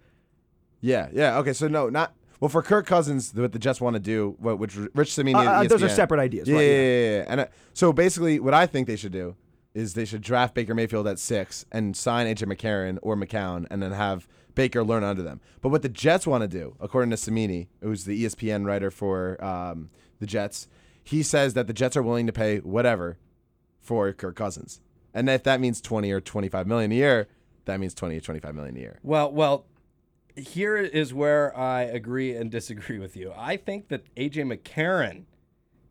[0.81, 1.37] yeah, yeah.
[1.39, 3.33] Okay, so no, not well for Kirk Cousins.
[3.33, 5.95] What the Jets want to do, what which Rich Cimini, Uh, uh, those are ESPN
[5.95, 6.81] separate ideas, Yeah, right, yeah, yeah.
[6.81, 7.25] yeah, yeah.
[7.29, 9.35] And uh, so basically, what I think they should do
[9.77, 13.81] is they should draft Baker Mayfield at six and sign AJ McCarron or McCown, and
[13.81, 15.39] then have Baker learn under them.
[15.61, 19.43] But what the Jets want to do, according to Cimini, who's the ESPN writer for
[19.43, 20.67] um, the Jets,
[21.03, 23.17] he says that the Jets are willing to pay whatever
[23.79, 24.81] for Kirk Cousins,
[25.13, 27.27] and if that means twenty or twenty-five million a year,
[27.65, 28.99] that means twenty or twenty-five million a year.
[29.03, 29.67] Well, well,
[30.35, 33.31] here is where I agree and disagree with you.
[33.37, 35.25] I think that AJ McCarron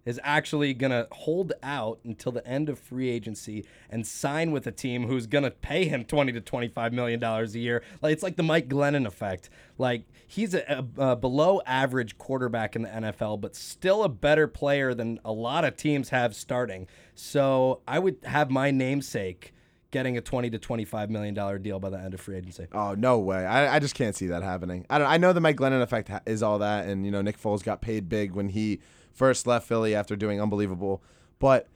[0.06, 4.66] is actually going to hold out until the end of free agency and sign with
[4.66, 7.82] a team who's going to pay him 20 to 25 million dollars a year.
[8.00, 9.50] Like it's like the Mike Glennon effect.
[9.76, 14.46] Like he's a, a, a below average quarterback in the NFL but still a better
[14.46, 16.86] player than a lot of teams have starting.
[17.14, 19.54] So, I would have my namesake
[19.90, 22.66] getting a 20 to 25 million dollar deal by the end of free agency.
[22.72, 23.46] Oh no way!
[23.46, 24.84] I, I just can't see that happening.
[24.90, 25.06] I don't.
[25.08, 27.80] I know the Mike Glennon effect is all that, and you know Nick Foles got
[27.80, 28.80] paid big when he
[29.16, 31.02] first left Philly after doing unbelievable.
[31.38, 31.66] But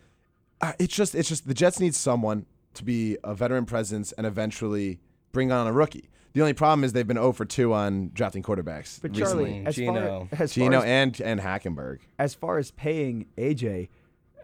[0.61, 4.27] uh, it's just it's just the Jets need someone to be a veteran presence and
[4.27, 5.01] eventually
[5.33, 6.09] bring on a rookie.
[6.33, 9.03] The only problem is they've been 0 for 2 on drafting quarterbacks.
[9.03, 9.45] But recently.
[9.51, 10.29] Charlie, as Geno.
[10.31, 11.99] far as Geno far as, and and Hackenberg.
[12.21, 13.89] as far as paying AJ,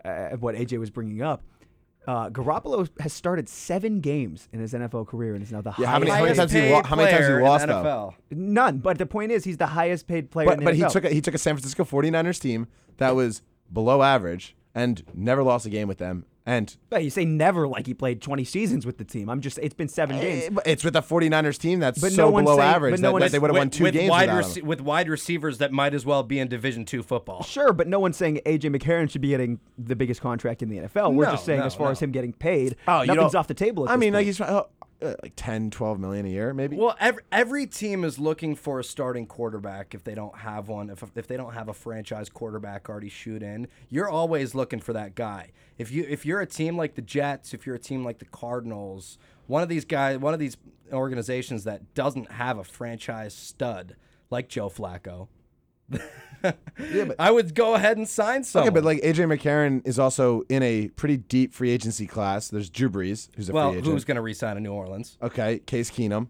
[0.05, 1.45] uh, what AJ was bringing up,
[2.07, 5.87] uh, Garoppolo has started seven games in his NFL career and is now the Yeah,
[5.89, 6.19] how many- highest.
[6.21, 7.83] how many times paid- he lo- how many times he player in lost, the though?
[7.83, 8.15] NFL.
[8.39, 8.79] None.
[8.79, 10.45] But the point is, he's the highest paid player.
[10.47, 12.67] in But the but he took a, he took a San Francisco 49ers team
[12.99, 13.43] that was
[13.73, 16.25] below average and never lost a game with them.
[16.49, 19.29] And But you say never like he played 20 seasons with the team.
[19.29, 19.59] I'm just.
[19.59, 20.45] It's been seven games.
[20.59, 23.09] Eh, It's with the 49ers team that's But so no below saying- average but no
[23.09, 24.67] that, one's- that they would have won two with games wide without rece- him.
[24.67, 27.43] with wide receivers that might as well be in Division two football.
[27.43, 30.79] Sure, but no one's saying AJ McCarron should be getting the biggest contract in the
[30.79, 31.13] NFL.
[31.15, 31.91] We're No, just saying, no, as far no.
[31.93, 33.85] as him getting paid, Oh, nothing's off the table.
[33.89, 34.63] At I this mean, like he's uh,
[35.07, 36.77] Uh, like 10, 12 million a year, maybe.
[36.77, 40.91] Well, every, every team is looking for a starting quarterback if they don't have one.
[40.91, 44.93] If, if they don't have a franchise quarterback already shoot in, you're always looking for
[44.95, 45.53] that guy.
[45.79, 48.25] If you if you're a team like the Jets, if you're a team like the
[48.25, 50.57] Cardinals, one of these guys, one of these
[50.93, 53.97] organizations that doesn't have a franchise stud
[54.31, 55.29] like Joe Flacco,
[57.19, 58.69] I would go ahead and sign someone.
[58.69, 62.49] okay, but like AJ McCarron is also in a pretty deep free agency class.
[62.49, 63.87] There's Drew Brees, who's a well, free agent.
[63.87, 65.19] Well, who's going to resign in New Orleans?
[65.23, 66.29] okay, Case Keenum.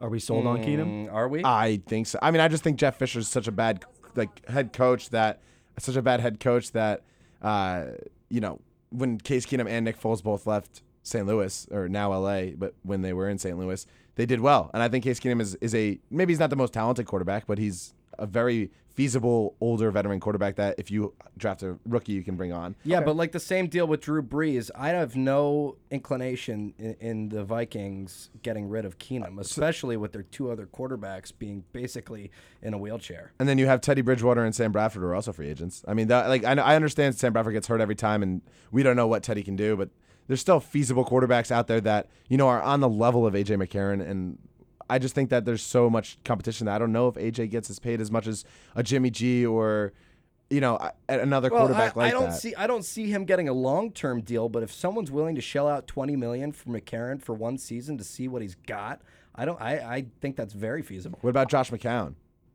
[0.00, 1.06] Are we sold on Keenum?
[1.06, 1.42] Mm, are we?
[1.44, 2.18] I think so.
[2.20, 3.84] I mean, I just think Jeff Fisher's such a bad
[4.16, 5.40] like head coach that
[5.78, 7.02] such a bad head coach that
[7.42, 7.86] uh,
[8.28, 8.60] you know
[8.90, 11.26] when Case Keenum and Nick Foles both left St.
[11.26, 13.58] Louis or now LA, but when they were in St.
[13.58, 14.70] Louis, they did well.
[14.74, 17.46] And I think Case Keenum is is a maybe he's not the most talented quarterback,
[17.46, 22.22] but he's a very feasible older veteran quarterback that if you draft a rookie you
[22.22, 22.76] can bring on.
[22.84, 27.28] Yeah, but like the same deal with Drew Brees, I have no inclination in, in
[27.28, 32.30] the Vikings getting rid of Keenum, especially with their two other quarterbacks being basically
[32.62, 33.32] in a wheelchair.
[33.40, 35.84] And then you have Teddy Bridgewater and Sam Bradford who are also free agents.
[35.88, 38.84] I mean, that, like I, I understand Sam Bradford gets hurt every time, and we
[38.84, 39.90] don't know what Teddy can do, but
[40.28, 43.62] there's still feasible quarterbacks out there that you know are on the level of AJ
[43.62, 44.38] McCarron, and
[44.88, 47.70] I just think that there's so much competition that I don't know if AJ gets
[47.70, 48.44] as paid as much as
[48.74, 49.92] a Jimmy G or
[50.50, 52.40] you know a- another quarterback I, like I don't that.
[52.40, 55.40] see I don't see him getting a long term deal, but if someone's willing to
[55.40, 59.00] shell out twenty million for McCarron for one season to see what he's got,
[59.34, 61.18] I don't I, I think that's very feasible.
[61.22, 62.14] what about Josh McCown?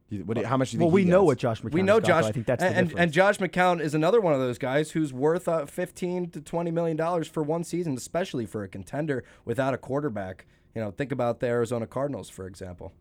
[0.10, 1.26] You- What do you, how much do you Well, think we he know gets?
[1.28, 2.08] what Josh McCown we know got, though.
[2.22, 2.24] Josh.
[2.26, 4.92] I think that's and, the and, and Josh McCown is another one of those guys
[4.92, 9.24] who's worth uh, fifteen to twenty million dollars for one season, especially for a contender
[9.46, 10.46] without a quarterback.
[10.76, 12.94] You know, think about the Arizona Cardinals, for example.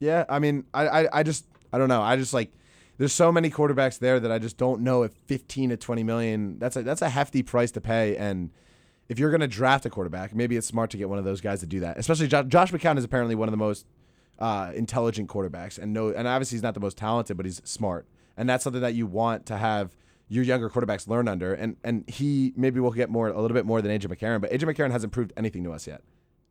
[0.00, 2.02] Yeah, I mean, I, I, I just, I don't know.
[2.02, 2.52] I just like,
[2.98, 6.58] there's so many quarterbacks there that I just don't know if 15 to 20 million.
[6.58, 8.16] That's a that's a hefty price to pay.
[8.16, 8.50] And
[9.08, 11.60] if you're gonna draft a quarterback, maybe it's smart to get one of those guys
[11.60, 11.98] to do that.
[11.98, 13.86] Especially jo- Josh McCown is apparently one of the most
[14.38, 18.06] uh, intelligent quarterbacks, and no, and obviously he's not the most talented, but he's smart,
[18.36, 19.96] and that's something that you want to have
[20.28, 21.54] your younger quarterbacks learn under.
[21.54, 24.50] And and he maybe will get more a little bit more than AJ McCarron, but
[24.50, 26.02] AJ McCarron hasn't proved anything to us yet.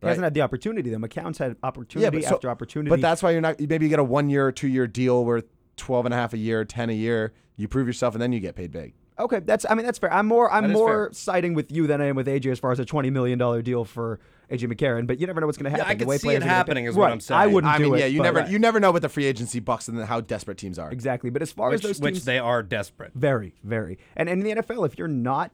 [0.01, 0.97] He hasn't had the opportunity though.
[0.97, 2.89] McCown's had opportunity so- after opportunity.
[2.89, 3.59] But that's why you're not.
[3.59, 5.45] Maybe you get a one year, or two year deal worth
[5.77, 7.33] 12 and a half a year, 10 a year.
[7.55, 8.93] You prove yourself, and then you get paid big.
[9.19, 9.65] Okay, that's.
[9.69, 10.11] I mean, that's fair.
[10.11, 10.51] I'm more.
[10.51, 11.13] I'm more fair.
[11.13, 13.61] siding with you than I am with AJ as far as a twenty million dollar
[13.61, 15.05] deal for AJ McCarron.
[15.05, 15.97] But you never know what's going to Yeah, happen.
[15.97, 17.11] I the way see it happening is what Right.
[17.11, 17.39] I'm saying.
[17.39, 17.99] I wouldn't I do mean, it.
[17.99, 20.57] yeah, you but- never you never know what the free agency bucks and how desperate
[20.57, 20.89] teams are.
[20.89, 21.29] exactly.
[21.29, 23.11] But as far Which, as those teams, which they are desperate.
[23.13, 25.51] very, very, and, and in the NFL, if you're not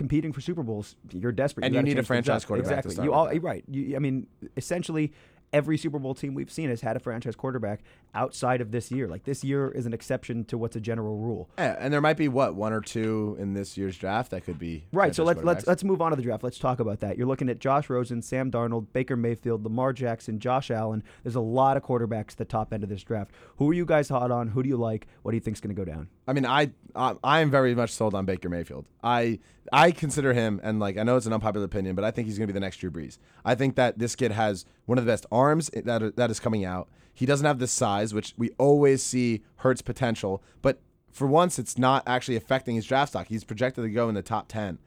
[0.00, 1.66] competing for Super Bowls, you're desperate.
[1.66, 3.04] And you you need a franchise quarterback Exactly.
[3.04, 3.42] You all that.
[3.42, 3.62] right.
[3.68, 5.12] You, I mean, essentially.
[5.52, 7.80] Every Super Bowl team we've seen has had a franchise quarterback
[8.14, 9.08] outside of this year.
[9.08, 11.50] Like this year is an exception to what's a general rule.
[11.58, 14.60] Yeah, and there might be what one or two in this year's draft that could
[14.60, 15.12] be Right.
[15.12, 16.44] So let's let's let's move on to the draft.
[16.44, 17.18] Let's talk about that.
[17.18, 21.02] You're looking at Josh Rosen, Sam Darnold, Baker Mayfield, Lamar Jackson, Josh Allen.
[21.24, 23.32] There's a lot of quarterbacks at the top end of this draft.
[23.56, 24.46] Who are you guys hot on?
[24.50, 25.08] Who do you like?
[25.22, 26.10] What do you think's going to go down?
[26.30, 28.86] I mean, I, I am very much sold on Baker Mayfield.
[29.02, 29.40] I
[29.72, 32.38] I consider him, and like I know it's an unpopular opinion, but I think he's
[32.38, 33.18] going to be the next Drew Brees.
[33.44, 36.38] I think that this kid has one of the best arms that are, that is
[36.38, 36.88] coming out.
[37.12, 41.76] He doesn't have the size, which we always see hurts potential, but for once, it's
[41.76, 43.26] not actually affecting his draft stock.
[43.26, 44.78] He's projected to go in the top ten.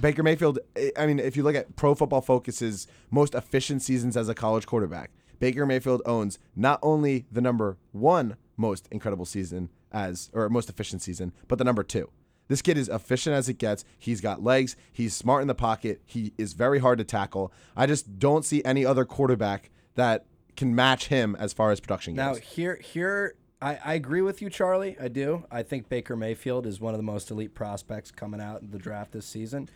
[0.00, 4.16] Baker Mayfield, I- I mean, if you look at Pro Football Focus's most efficient seasons
[4.16, 9.68] as a college quarterback, Baker Mayfield owns not only the number one most incredible season
[9.92, 12.10] as, or most efficient season, but the number two.
[12.48, 13.84] This kid is efficient as it gets.
[13.98, 14.76] He's got legs.
[14.92, 16.02] He's smart in the pocket.
[16.04, 17.52] He is very hard to tackle.
[17.76, 20.26] I just don't see any other quarterback that
[20.56, 22.42] can match him as far as production Now goes.
[22.42, 24.96] here here I, I agree with you, Charlie.
[25.00, 25.44] I do.
[25.50, 28.78] I think Baker Mayfield is one of the most elite prospects coming out in the
[28.78, 29.68] draft this season.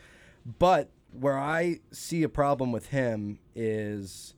[0.59, 4.35] But where I see a problem with him is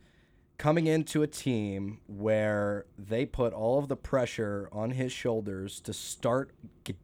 [0.58, 5.92] coming into a team where they put all of the pressure on his shoulders to
[5.92, 6.50] start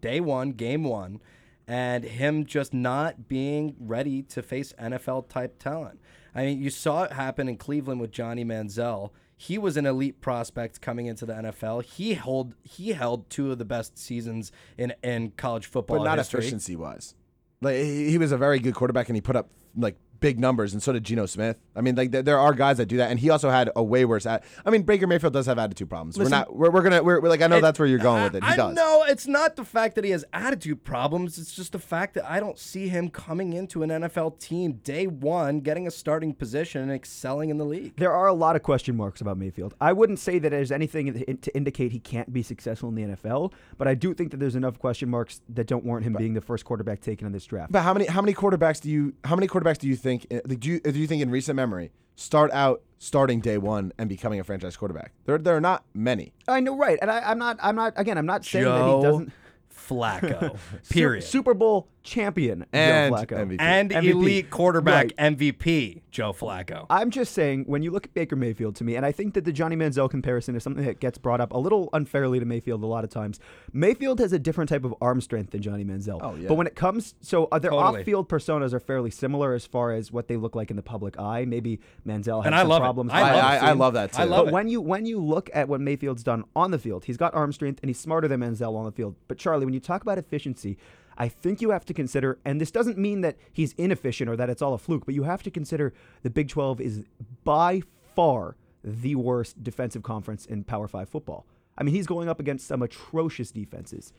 [0.00, 1.20] day one, game one,
[1.66, 6.00] and him just not being ready to face NFL type talent.
[6.34, 9.10] I mean, you saw it happen in Cleveland with Johnny Manziel.
[9.36, 11.84] He was an elite prospect coming into the NFL.
[11.84, 16.18] He hold he held two of the best seasons in in college football but not
[16.18, 16.40] history.
[16.40, 17.14] efficiency wise.
[17.60, 20.72] Like he, he was a very good quarterback, and he put up like big numbers,
[20.72, 21.58] and so did Geno Smith.
[21.76, 23.82] I mean, like there, there are guys that do that, and he also had a
[23.82, 24.24] way worse.
[24.24, 26.16] At, I mean, Baker Mayfield does have attitude problems.
[26.16, 26.56] we're not.
[26.56, 27.02] We're, we're gonna.
[27.02, 27.42] We're, we're like.
[27.42, 28.42] I know It- that's where you're going with it.
[28.42, 28.74] He I, does.
[28.74, 31.37] No, it's not the fact that he has attitude problems.
[31.37, 35.06] It's just the fact that I don't see him coming into an NFL team day
[35.06, 37.96] one, getting a starting position and excelling in the league.
[37.96, 39.74] There are a lot of question marks about Mayfield.
[39.78, 43.52] I wouldn't say that there's anything to indicate he can't be successful in the NFL,
[43.76, 46.40] but I do think that there's enough question marks that don't warrant him being the
[46.40, 47.72] first quarterback taken in this draft.
[47.72, 48.06] But how many?
[48.06, 49.12] How many quarterbacks do you?
[49.24, 50.13] How many quarterbacks do you think?
[50.31, 50.81] Uh, Do you?
[50.81, 54.77] Do you think in recent memory start out starting day one and becoming a franchise
[54.77, 55.12] quarterback?
[55.27, 56.33] There, there are not many.
[56.48, 56.98] I know, right?
[57.03, 57.59] And I, I'm not.
[57.62, 57.92] I'm not.
[57.96, 59.33] Again, I'm not saying that he doesn't.
[59.74, 60.57] Flacco.
[60.83, 61.24] Su- Period.
[61.24, 63.46] Super Bowl champion And Joe Flacco.
[63.48, 63.56] MVP.
[63.58, 64.10] and MVP.
[64.10, 65.36] elite quarterback Right.
[65.36, 66.86] MVP, Joe Flacco.
[66.90, 69.44] I'm just saying, when you look at Baker Mayfield to me, and I think that
[69.44, 72.82] the Johnny Manziel comparison is something that gets brought up a little unfairly to Mayfield
[72.82, 73.40] a lot of times.
[73.72, 76.20] Mayfield has a different type of arm strength than Johnny Manziel.
[76.22, 76.46] Oh, yeah.
[76.46, 78.00] But when it comes, so uh, their Totally.
[78.00, 81.18] off-field personas are fairly similar as far as what they look like in the public
[81.18, 81.44] eye.
[81.46, 82.84] Maybe Manziel has And I some love it.
[82.84, 83.10] problems.
[83.12, 84.22] I behind love the I, I love that too.
[84.22, 84.52] I love But it.
[84.52, 87.52] when you when you look at what Mayfield's done on the field, he's got arm
[87.52, 89.14] strength and he's smarter than Manziel on the field.
[89.26, 90.76] But Charlie, when you talk about efficiency,
[91.16, 94.50] I think you have to consider, and this doesn't mean that he's inefficient or that
[94.50, 97.05] it's all a fluke, but you have to consider the Big 12 is
[97.44, 97.83] by
[98.14, 101.46] far the worst defensive conference in Power 5 football.
[101.77, 104.12] I mean, he's going up against some atrocious defenses.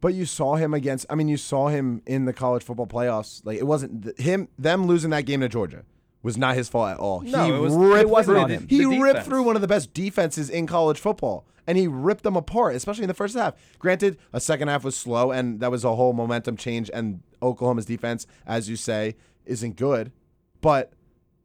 [0.00, 1.06] But you saw him against.
[1.08, 3.40] I mean, you saw him in the college football playoffs.
[3.44, 4.48] Like it wasn't th- him.
[4.58, 5.84] Them losing that game to Georgia
[6.26, 7.22] was not his fault at all.
[7.22, 8.66] No, he it was- ripped it wasn't through, on him.
[8.68, 12.36] He ripped through one of the best defenses in college football, and he ripped them
[12.36, 13.54] apart, especially in the first half.
[13.78, 16.90] Granted, a second half was slow, and that was a whole momentum change.
[16.92, 19.14] And Oklahoma's defense, as you say,
[19.46, 20.12] isn't good,
[20.60, 20.92] but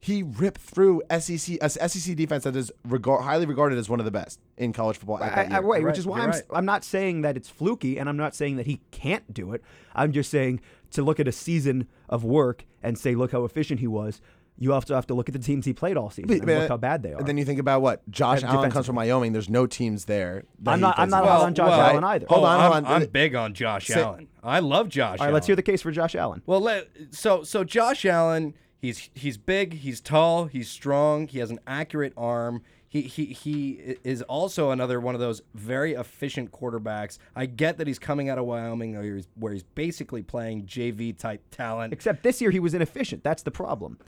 [0.00, 4.04] he ripped through SEC a SEC defense that is regard, highly regarded as one of
[4.04, 5.22] the best in college football.
[5.22, 5.68] at I, that I, year.
[5.68, 6.38] right, which is why you're I'm, right.
[6.40, 9.52] s- I'm not saying that it's fluky, and I'm not saying that he can't do
[9.52, 9.62] it.
[9.94, 13.78] I'm just saying to look at a season of work and say, look how efficient
[13.78, 14.20] he was.
[14.58, 16.58] You also have to look at the teams he played all season But- and but-
[16.60, 17.18] look how bad they are.
[17.18, 19.32] And then you think about what Josh Allen comes from Wyoming.
[19.32, 20.44] There's no teams there.
[20.60, 21.32] that I'm not- I'm not against.
[21.38, 22.26] hot on Josh Allen either.
[22.28, 23.02] Hold Oh, on, hold I'm, on.
[23.02, 24.28] I'm big on Josh Say- Allen.
[24.42, 25.18] I love Josh.
[25.18, 25.20] Allen.
[25.20, 26.42] All right, let's hear the case for Josh Allen.
[26.46, 31.50] Well, let, so so Josh Allen, he's he's big, he's tall, he's strong, he has
[31.50, 32.62] an accurate arm.
[32.88, 37.16] He he he is also another one of those very efficient quarterbacks.
[37.34, 41.16] I get that he's coming out of Wyoming, where he's, where he's basically playing JV
[41.18, 41.94] type talent.
[41.94, 43.24] Except this year he was inefficient.
[43.24, 43.98] That's the problem.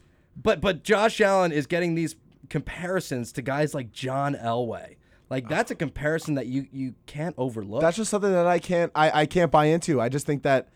[0.41, 2.17] But but Josh Allen is getting these
[2.51, 4.97] comparisons to guys like John Elway.
[5.31, 7.81] Like that's a comparison that you you can't overlook.
[7.81, 10.01] That's just something that I can't I, I can't buy into.
[10.01, 10.69] I just think that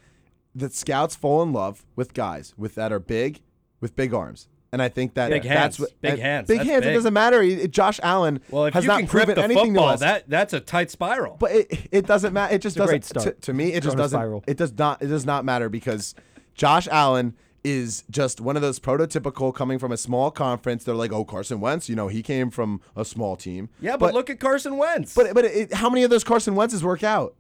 [0.55, 3.43] that scouts fall in love with guys with that are big,
[3.81, 4.49] with big arms.
[4.71, 5.81] And I think that Big that's hands.
[5.81, 6.47] what Big hands.
[6.47, 6.85] Big That's hands.
[6.85, 7.41] It doesn't matter.
[7.41, 9.95] He- Josh Allen Well, if has you not can grip proven the anything to football,
[9.95, 10.01] us.
[10.01, 11.37] that that's a tight spiral.
[11.39, 12.55] But it, it doesn't matter.
[12.55, 12.91] It just a doesn't.
[12.93, 13.25] great start.
[13.25, 14.19] To, to me, it just doesn't.
[14.19, 14.45] spiral.
[14.47, 15.01] It does not.
[15.03, 16.15] It does not matter because
[16.55, 17.35] Josh Allen
[17.65, 20.85] is just one of those prototypical coming from a small conference.
[20.85, 21.89] They're like, oh, Carson Wentz.
[21.89, 23.69] You know, he came from a small team.
[23.81, 25.15] yeah, but, look at Carson Wentz.
[25.15, 27.35] But but it, how many of those Carson Wentzes work out?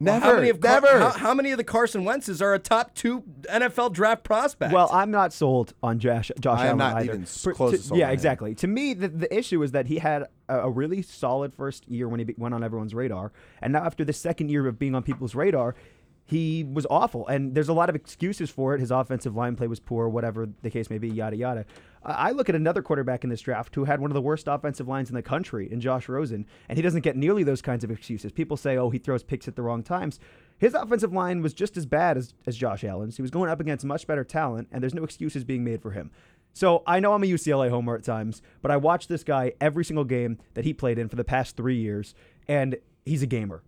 [0.00, 0.24] Well, Never.
[0.26, 0.98] how many of Car- never.
[0.98, 4.72] how, how many of the Carson Wentzes are a top two NFL draft prospect?
[4.72, 7.12] Well, I'm not sold on Josh, Josh I am Allen not either.
[7.12, 8.14] even For- close to- to sold Yeah, on him.
[8.14, 8.54] exactly.
[8.56, 12.08] To me, the, the issue is that he had a, a really solid first year
[12.08, 13.30] when he be, went on everyone's radar,
[13.60, 15.76] and now after the second year of being on people's radar,
[16.24, 17.26] he was awful.
[17.26, 18.80] And there's a lot of excuses for it.
[18.80, 21.66] His offensive line play was poor, whatever the case may be, yada yada.
[22.04, 24.88] I look at another quarterback in this draft who had one of the worst offensive
[24.88, 27.90] lines in the country, in Josh Rosen, and he doesn't get nearly those kinds of
[27.90, 28.32] excuses.
[28.32, 30.18] People say, "Oh, he throws picks at the wrong times."
[30.58, 33.16] His offensive line was just as bad as, as Josh Allen's.
[33.16, 35.90] He was going up against much better talent, and there's no excuses being made for
[35.90, 36.10] him.
[36.52, 39.84] So I know I'm a UCLA homer at times, but I watched this guy every
[39.84, 42.14] single game that he played in for the past three years,
[42.46, 43.62] and he's a gamer.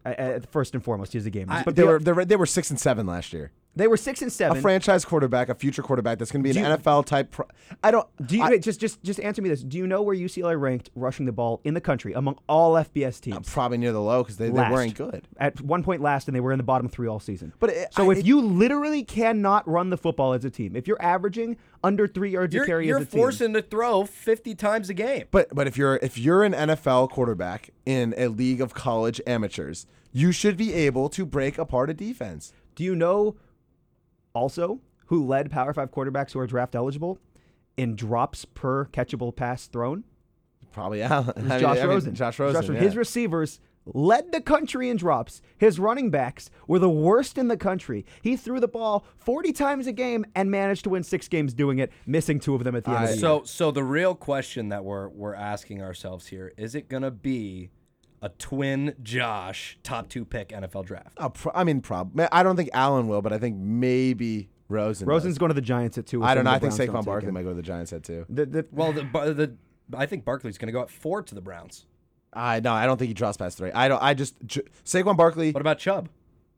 [0.50, 1.62] First and foremost, he's a gamer.
[1.64, 3.52] but they were they were, they were six and seven last year.
[3.76, 4.58] They were six and seven.
[4.58, 7.30] A franchise quarterback, a future quarterback that's going to be an you- NFL type.
[7.32, 7.48] Pro-
[7.82, 8.06] I don't.
[8.26, 9.62] Do you I- wait, just just just answer me this?
[9.62, 13.20] Do you know where UCLA ranked rushing the ball in the country among all FBS
[13.20, 13.48] teams?
[13.50, 15.26] probably near the low because they, they weren't good.
[15.38, 17.52] At one point last, and they were in the bottom three all season.
[17.58, 20.76] But it- so I- if it- you literally cannot run the football as a team,
[20.76, 23.62] if you're averaging under three yards a you're, carry you're as a team, forcing to
[23.62, 25.24] throw 50 times a game.
[25.30, 29.86] But but if you're if you're an NFL quarterback in a league of college amateurs,
[30.12, 32.52] you should be able to break apart a defense.
[32.76, 33.36] Do you know
[34.34, 37.18] also who led Power Five quarterbacks who are draft eligible
[37.76, 40.04] in drops per catchable pass thrown?
[40.72, 41.32] Probably Allen.
[41.36, 42.14] It was I mean- Josh I mean, Rosen.
[42.14, 42.74] Josh Rosen.
[42.74, 42.80] yeah.
[42.80, 45.42] His receivers led the country in drops.
[45.58, 48.06] His running backs were the worst in the country.
[48.22, 51.78] He threw the ball 40 times a game and managed to win six games doing
[51.78, 53.20] it, missing two of them at the end of the year.
[53.20, 57.70] So, so the real question that we're we're asking ourselves here is: it gonna be
[58.24, 61.12] a twin Josh top two pick NFL draft?
[61.18, 62.18] Oh, pro- I mean, prob.
[62.32, 65.06] I don't think Allen will, but I think maybe Rosen.
[65.06, 65.38] Rosen's does.
[65.38, 66.24] going to the Giants at two.
[66.24, 66.50] I don't know.
[66.50, 68.24] I think Browns Saquon Barkley might go to the Giants at two.
[68.30, 69.54] The, the, Well, the, the
[69.94, 71.86] I think Barkley's gonna go at four to the Browns.
[72.32, 73.70] I no, I don't think he drops past three.
[73.72, 74.02] I don't.
[74.02, 75.52] I just J- Saquon Barkley.
[75.52, 76.08] What about Chubb?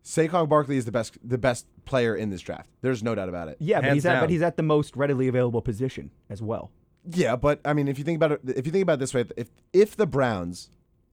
[0.05, 2.71] Saquon Barkley is the best the best player in this draft.
[2.81, 3.57] There's no doubt about it.
[3.59, 6.71] yeah, but Hands he's, at, but he's at the most readily available position as well.
[7.09, 9.13] Yeah, but I mean, if you think about it, if you think about it this
[9.13, 10.71] way, if if the Browns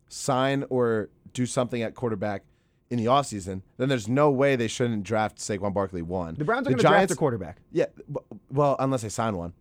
[0.09, 2.43] sign or do something at quarterback
[2.89, 6.35] in the offseason, then there's no way they shouldn't draft Saquon Barkley one.
[6.35, 7.57] The Browns are going to draft a quarterback.
[7.71, 9.53] Yeah, w- well, unless they sign one.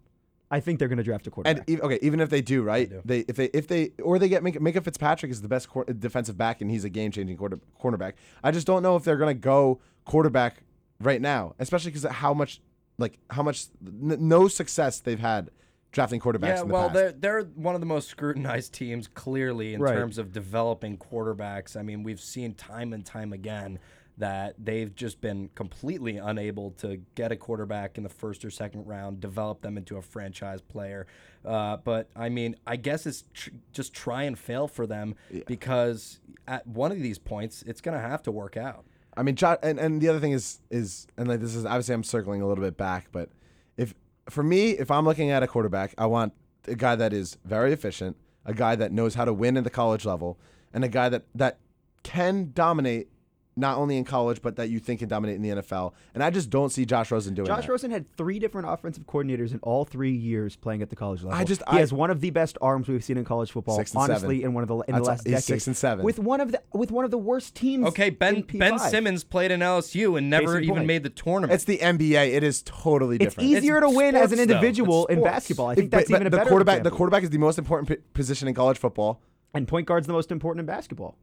[0.51, 1.67] I think they're going to draft a quarterback.
[1.67, 2.91] And e- okay, even if they do, right?
[2.91, 3.01] do.
[3.07, 6.37] They if they if they or they get Minkah, Fitzpatrick is the best quar- defensive
[6.37, 8.13] back and he's a game changing quarter, cornerback.
[8.45, 10.63] I just don't know if they're gonna go quarterback
[11.01, 12.61] right now, especially because how much
[12.99, 15.51] like how much n- no success they've had
[15.93, 16.47] drafting quarterbacks.
[16.49, 16.95] Yeah, in the well, past.
[16.95, 19.95] they're they're one of the most scrutinized teams, clearly in Right.
[19.95, 21.77] terms of developing quarterbacks.
[21.77, 23.79] I mean, we've seen time and time again
[24.19, 28.87] that they've just been completely unable to get a quarterback in the first or second
[28.87, 31.07] round, develop them into a franchise player.
[31.45, 35.15] Uh, but I mean, I guess it's tr- just try and fail for them
[35.47, 38.85] because at one of these points, it's going to have to work out.
[39.17, 42.05] I mean, and, and the other thing is is and like this is obviously I'm
[42.05, 43.31] circling a little bit back, but
[43.77, 43.95] if
[44.31, 46.33] for me, if I'm looking at a quarterback, I want
[46.67, 49.71] a guy that is very efficient, a guy that knows how to win at the
[49.71, 50.39] college level,
[50.73, 51.59] and a guy that that
[52.03, 53.09] can dominate
[53.55, 55.93] not only in college but that you think can dominate in the NFL.
[56.15, 57.49] And I just don't see Josh Rosen doing it.
[57.49, 57.71] Josh that.
[57.71, 61.39] Rosen had three different offensive coordinators in all three years playing at the college level.
[61.39, 63.77] I just- he I- has one of the best arms we've seen in college football.
[63.77, 64.11] Six and seven.
[64.15, 65.45] honestly, in one of the in the last he's decade.
[65.45, 66.05] six and seven.
[66.05, 67.87] with one of the with one of the worst teams.
[67.89, 68.59] Okay, Ben in P5.
[68.59, 70.87] Ben Simmons played in LSU and never in even point.
[70.87, 71.53] made the tournament.
[71.53, 72.33] It's the NBA.
[72.35, 73.23] It is totally different.
[73.51, 73.65] It's different.
[73.65, 75.67] easier to win as an individual in basketball.
[75.69, 76.73] I think that's But- even a but better the quarterback.
[76.77, 76.91] example.
[76.91, 79.21] The quarterback is the most important p- position in college football.
[79.55, 81.15] and point guard's the most important in basketball.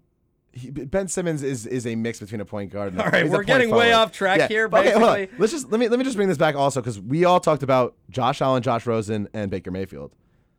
[0.51, 2.93] He, Ben Simmons is is a mix between a point guard.
[2.93, 5.15] and a- All right, we're point getting way off track here, but okay, hold on.
[5.15, 5.37] basically.
[5.39, 7.61] let's just let me let me just bring this back also because we all talked
[7.63, 10.11] about Josh Allen, Josh Rosen, and Baker Mayfield.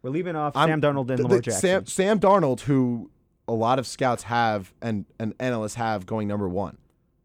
[0.02, 1.60] We're leaving off I'm- Sam Darnold and the- Lamar Jackson.
[1.60, 3.10] Sam, Sam Darnold, who
[3.48, 6.78] a lot of scouts have and and analysts have going number one.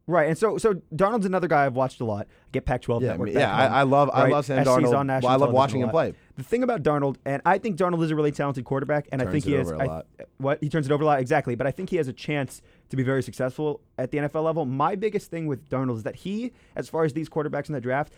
[0.08, 2.28] Right, and so so Darnold's another guy I've watched a lot.
[2.52, 3.30] Get Pac-12 Yeah, network.
[3.32, 4.96] Yeah, I- I love- I love Sam SC's Darnold.
[4.96, 6.14] On national Well, I love watching him play.
[6.36, 9.26] The thing about Darnold, and I think Darnold is a really talented quarterback, and I
[9.32, 10.06] think he has over a I- lot.
[10.38, 11.56] what he turns it over a lot exactly.
[11.56, 14.66] But I think he has a chance to be very successful at the NFL level.
[14.66, 17.82] My biggest thing with Darnold is that he, as far as these quarterbacks in the
[17.82, 18.14] draft,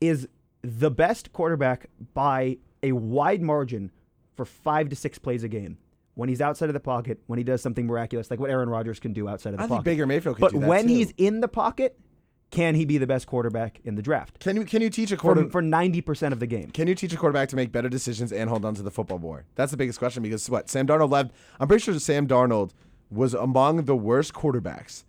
[0.00, 0.26] is
[0.62, 3.92] the best quarterback by a wide margin
[4.34, 5.76] for five to six plays a game.
[6.14, 9.00] When he's outside of the pocket, when he does something miraculous, like what Aaron Rodgers
[9.00, 9.84] can do outside of the I pocket.
[9.84, 10.94] think Baker Mayfield could but do that when too.
[10.94, 11.98] he's in the pocket,
[12.50, 15.16] can he be the best quarterback in the draft Can you can you teach a
[15.16, 16.70] for quarter for ninety percent of the game?
[16.70, 19.18] Can you teach a quarterback to make better decisions and hold on to the football
[19.18, 19.46] more?
[19.54, 21.30] That's the biggest question because what Sam Darnold left.
[21.58, 22.72] I'm pretty sure Sam Darnold
[23.10, 25.04] was among the worst quarterbacks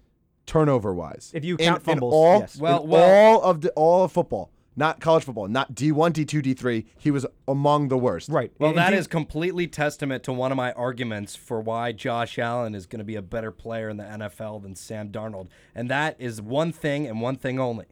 [0.45, 1.32] turnover wise.
[1.34, 2.58] If you in, count in fumbles, all, yes.
[2.58, 6.41] Well- in well- all of the all of football, not college football, not D1, D2,
[6.55, 6.86] D3.
[6.97, 8.30] He was among the worst.
[8.30, 8.51] Right.
[8.59, 12.39] Well, And that do- is completely testament to one of my arguments for why Josh
[12.39, 15.47] Allen is going to be a better player in the NFL than Sam Darnold.
[15.76, 17.86] And that is one thing and one thing only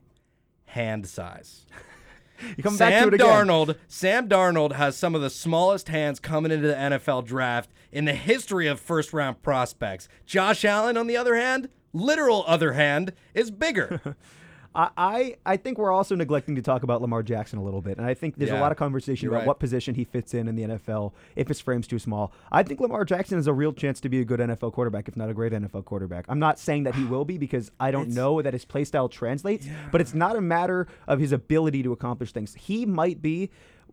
[0.66, 1.66] hand size.
[2.58, 3.28] you come back to it again.
[3.28, 8.06] Darnold, Sam Darnold has some of the smallest hands coming into the NFL draft in
[8.06, 10.08] the history of first round prospects.
[10.26, 14.16] Josh Allen, on the other hand, literal other hand, is bigger.
[14.74, 18.06] I, I think we're also neglecting to talk about Lamar Jackson a little bit, and
[18.06, 19.48] I think there's a lot of conversation about right.
[19.48, 21.12] what position he fits in in the NFL.
[21.36, 24.22] If his frame's too small, I think Lamar Jackson has a real chance to be
[24.22, 26.26] a good NFL quarterback, if not a great NFL quarterback.
[26.30, 29.10] I'm not saying that he will be because I don't know that his play style
[29.10, 32.56] translates, but it's not a matter of his ability to accomplish things.
[32.56, 33.50] He might be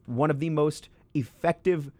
[0.06, 1.90] one of the most effective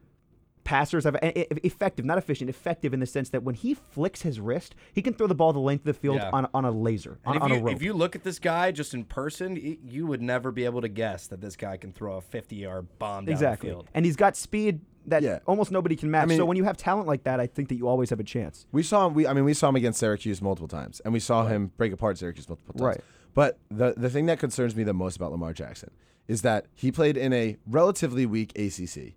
[0.69, 4.21] passers of e- e- effective, not efficient, effective in the sense that when he flicks
[4.21, 6.29] his wrist, he can throw the ball the length of the field Yeah.
[6.31, 7.77] on, on a laser, on, And on if, a you, rope.
[7.77, 10.83] if you look at this guy just in person, y- you would never be able
[10.83, 13.71] to guess that this guy can throw a 50 yard bomb down exactly.
[13.71, 13.89] the field.
[13.95, 15.39] And he's got speed that Yeah.
[15.47, 16.29] almost nobody can match.
[16.29, 18.25] mean- so when you have talent like that, I think that you always have a
[18.25, 18.66] chance.
[18.71, 19.14] We saw him.
[19.14, 21.95] We I mean, we saw him against Syracuse multiple times, and we saw him break
[21.95, 22.83] apart Syracuse multiple times.
[22.85, 23.01] Right.
[23.33, 25.93] But the the thing that concerns me the most about Lamar Jackson
[26.27, 29.14] is that he played in a relatively weak ACC,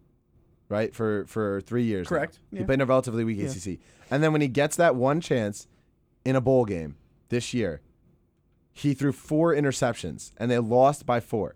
[0.71, 0.95] right?
[0.95, 2.05] For for three years.
[2.09, 2.17] now.
[2.17, 2.39] Correct.
[2.51, 5.67] He played in a relatively weak ACC, and then when he gets that one chance
[6.25, 6.95] in a bowl game
[7.29, 7.81] this year,
[8.73, 11.55] he threw four interceptions, and they lost by four.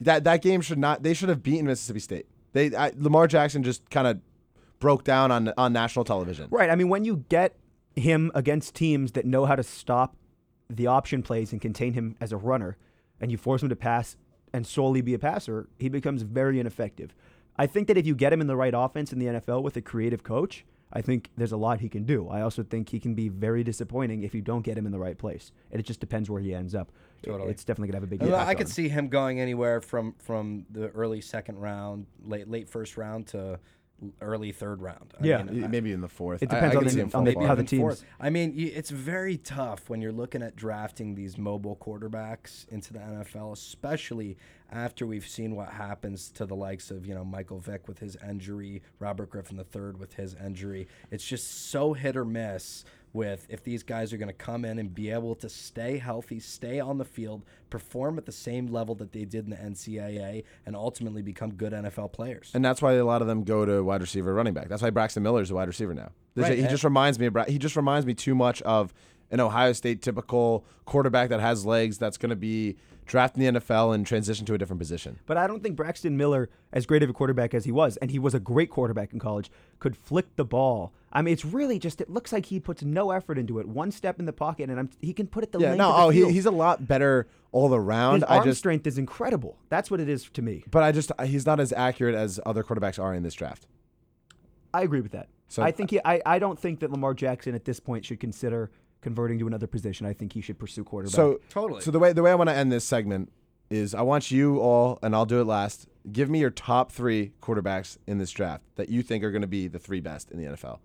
[0.00, 1.02] That that game should not.
[1.02, 2.26] They should have beaten Mississippi State.
[2.52, 4.20] They I, Lamar Jackson just kind of
[4.78, 6.48] broke down on on national television.
[6.50, 6.70] Right.
[6.70, 7.56] I mean, when you get
[7.94, 10.16] him against teams that know how to stop
[10.70, 12.76] the option plays and contain him as a runner,
[13.20, 14.16] and you force him to pass
[14.52, 17.14] and solely be a passer, he becomes very ineffective.
[17.62, 19.76] I think that if you get him in the right offense in the NFL with
[19.76, 22.28] a creative coach, I think there's a lot he can do.
[22.28, 24.98] I also think he can be very disappointing if you don't get him in the
[24.98, 25.52] right place.
[25.70, 26.90] And it just depends where he ends up.
[27.22, 27.52] Totally.
[27.52, 28.48] It's definitely going to have a big impact.
[28.48, 32.96] I could see him going anywhere from from the early second round, late late first
[32.96, 33.60] round to
[34.20, 35.14] early third round.
[35.20, 35.42] I Yeah.
[35.42, 36.42] mean, I- Maybe in the fourth.
[36.42, 38.04] It depends I on the- see him on the- how the even teams- fourth.
[38.20, 42.98] I mean, it's very tough when you're looking at drafting these mobile quarterbacks into the
[43.00, 44.36] NFL, especially
[44.70, 48.16] after we've seen what happens to the likes of you know Michael Vick with his
[48.28, 50.88] injury, Robert Griffin III with his injury.
[51.10, 54.78] It's just so hit or miss with if these guys are going to come in
[54.78, 58.94] and be able to stay healthy, stay on the field, perform at the same level
[58.96, 62.50] that they did in the NCAA, and ultimately become good NFL players.
[62.54, 64.68] And that's why a lot of them go to wide receiver, running back.
[64.68, 66.12] That's why Braxton Miller is a wide receiver now.
[66.34, 67.26] Right, he just reminds me.
[67.26, 68.94] Of, Bra- he just reminds me too much of
[69.30, 71.98] an Ohio State typical quarterback that has legs.
[71.98, 72.76] That's going to be
[73.06, 75.18] drafted in the NFL and transition to a different position.
[75.26, 78.10] But I don't think Braxton Miller, as great of a quarterback as he was, and
[78.10, 80.92] he was a great quarterback in college, could flick the ball.
[81.12, 83.68] I mean, it's really just it looks like he puts no effort into it.
[83.68, 85.88] One step in the pocket, and I'm, he can put it the Yeah, length no,
[85.92, 88.14] the oh, he, he's a lot better all around.
[88.14, 89.58] His I arm just, strength is incredible.
[89.68, 90.64] That's what it is to me.
[90.70, 93.66] but I just, he's not as accurate as other quarterbacks are in this draft.
[94.72, 95.28] I agree with that.
[95.48, 96.00] So- I think he.
[96.02, 98.70] I, I don't think that Lamar Jackson at this point should consider
[99.02, 100.06] converting to another position.
[100.06, 101.14] I think he should pursue quarterback.
[101.14, 101.82] So Totally.
[101.82, 103.30] So the way the way I want to end this segment
[103.68, 105.86] is I want you all, and I'll do it last.
[106.10, 109.48] Give me your top three quarterbacks in this draft that you think are going to
[109.48, 110.78] be the three best in the NFL.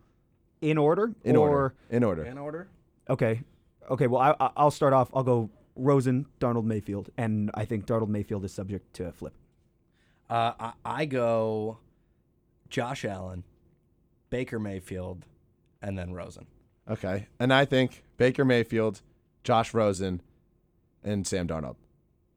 [0.61, 1.73] in order, In or order.
[1.89, 2.23] In order.
[2.23, 2.67] in order.
[3.09, 3.41] okay,
[3.89, 4.07] okay.
[4.07, 5.09] Well, I, I- I'll start off.
[5.13, 9.33] I'll go Rosen, Darnold, Mayfield, and I think Darnold Mayfield is subject to a flip.
[10.29, 11.77] Uh, I, I go
[12.69, 13.43] Josh Allen,
[14.29, 15.25] Baker Mayfield,
[15.81, 16.47] and then Rosen.
[16.89, 17.27] Okay.
[17.39, 19.01] And I think Baker Mayfield,
[19.43, 20.21] Josh Rosen,
[21.03, 21.75] and Sam Darnold.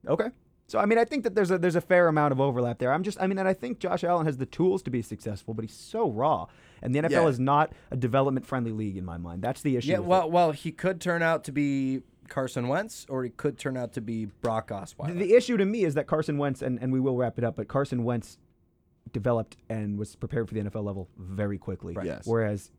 [0.06, 0.28] Okay.
[0.66, 2.92] So I mean, I think that there's a there's a fair amount of overlap there.
[2.92, 5.52] I'm just I mean, and I think Josh Allen has the tools to be successful,
[5.52, 6.46] but he's so raw,
[6.80, 7.26] and the NFL Yeah.
[7.26, 9.42] is not a development friendly league in my mind.
[9.42, 9.90] That's the issue.
[9.90, 10.08] Yeah, with it.
[10.10, 13.92] well, well, he could turn out to be Carson Wentz, or he could turn out
[13.94, 15.08] to be Brock Osweiler.
[15.08, 17.42] The, the issue to me is that Carson Wentz, and, and we will wrap it
[17.42, 18.38] up, but Carson Wentz
[19.12, 21.94] developed and was prepared for the NFL level very quickly.
[21.94, 22.06] Right.
[22.06, 22.26] Yes.
[22.26, 22.70] Whereas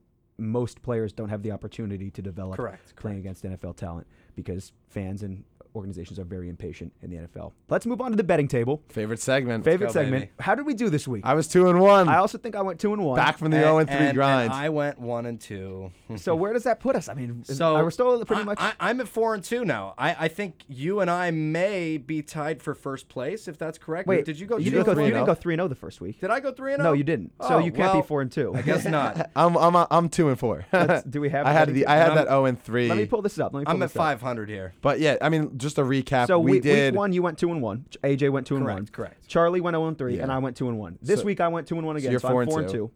[0.42, 5.24] most players don't have the opportunity to develop Correct, playing against NFL talent because fans
[5.24, 5.44] and
[5.76, 7.53] organizations are very impatient in the NFL.
[7.69, 8.84] Let's move on to the betting table.
[8.89, 9.63] Favorite segment.
[9.63, 10.24] Favorite go, segment.
[10.24, 10.32] baby.
[10.39, 11.26] How did we do this week?
[11.26, 12.09] I was two and one.
[12.09, 13.15] I also think I went two and one.
[13.15, 14.51] Back from the and, 0 and 3 and- grind.
[14.51, 15.91] and I went one and two.
[16.17, 17.09] so where does that put us?
[17.09, 18.59] I mean, So we're still pretty I- much.
[18.59, 19.93] I, am at four and two now.
[19.97, 24.07] I, I think you and I may be tied for first place if that's correct.
[24.07, 24.57] wait, did you go?
[24.57, 24.91] You two didn't go.
[24.91, 25.05] You three?
[25.05, 25.26] didn't oh?
[25.26, 26.19] go three and zero the first week.
[26.19, 26.89] Did I go three and zero?
[26.89, 26.97] No, oh?
[26.97, 27.32] you didn't.
[27.41, 28.53] So Oh, you can't well, be four and two.
[28.55, 29.30] I guess not.
[29.36, 30.65] I'm, I'm, uh, I'm two and four.
[31.09, 31.86] Do we have I had the?
[31.88, 32.88] I had that 0 and 3.
[32.89, 33.53] Let me pull this up.
[33.53, 34.19] Let me pull I'm at this up.
[34.19, 34.74] 500 here.
[34.82, 36.28] But yeah, I mean, just a recap.
[36.28, 37.86] So we did week one, you went two and one.
[38.03, 38.88] AJ went two and Correct, one.
[38.88, 39.28] correct.
[39.28, 40.97] Charlie went zero and three, and I went two and one.
[41.01, 42.12] This So- week I went two and one again.
[42.12, 42.91] you're so four I'm and four and two.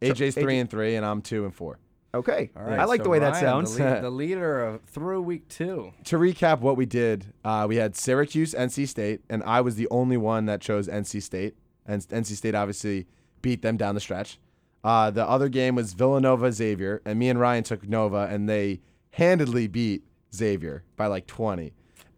[0.00, 0.06] two.
[0.06, 1.78] AJ's AJ three and three, and I'm two and four.
[2.14, 3.76] Okay, All right, I like so the way that sounds.
[3.76, 5.92] The, lead, the leader of, through week two.
[6.04, 9.86] To recap what we did, uh, we had Syracuse, NC State, and I was the
[9.90, 11.54] only one that chose NC State.
[11.84, 13.06] And NC State obviously
[13.42, 14.38] beat them down the stretch.
[14.82, 18.80] Uh, the other game was Villanova Xavier, and me and Ryan took Nova, and they
[19.10, 20.02] handedly beat
[20.34, 21.72] Xavier by like 20.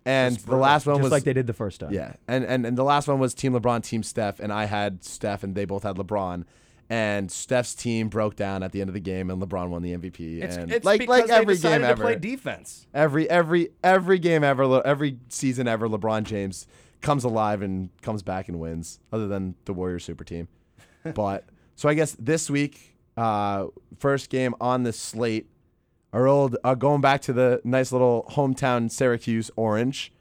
[0.05, 1.93] And the last one Just was like they did the first time.
[1.93, 5.05] Yeah, and, and and the last one was Team LeBron, Team Steph, and I had
[5.05, 6.45] Steph, and they both had LeBron.
[6.89, 9.97] And Steph's team broke down at the end of the game, and LeBron won the
[9.97, 10.43] MVP.
[10.43, 12.87] It's, and it's like because like every they decided game to ever, play defense.
[12.93, 16.67] every every every game ever, every season ever, LeBron James
[17.03, 18.99] comes alive and comes back and wins.
[19.13, 20.49] Other than the Warriors super team,
[21.15, 21.45] but
[21.77, 23.67] so I guess this week, uh,
[23.99, 25.47] first game on the slate,
[26.13, 30.13] our old uh, going back to the nice little hometown Syracuse Orange,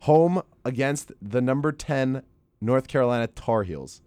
[0.00, 2.22] home against the number ten
[2.60, 4.02] North Carolina Tar Heels.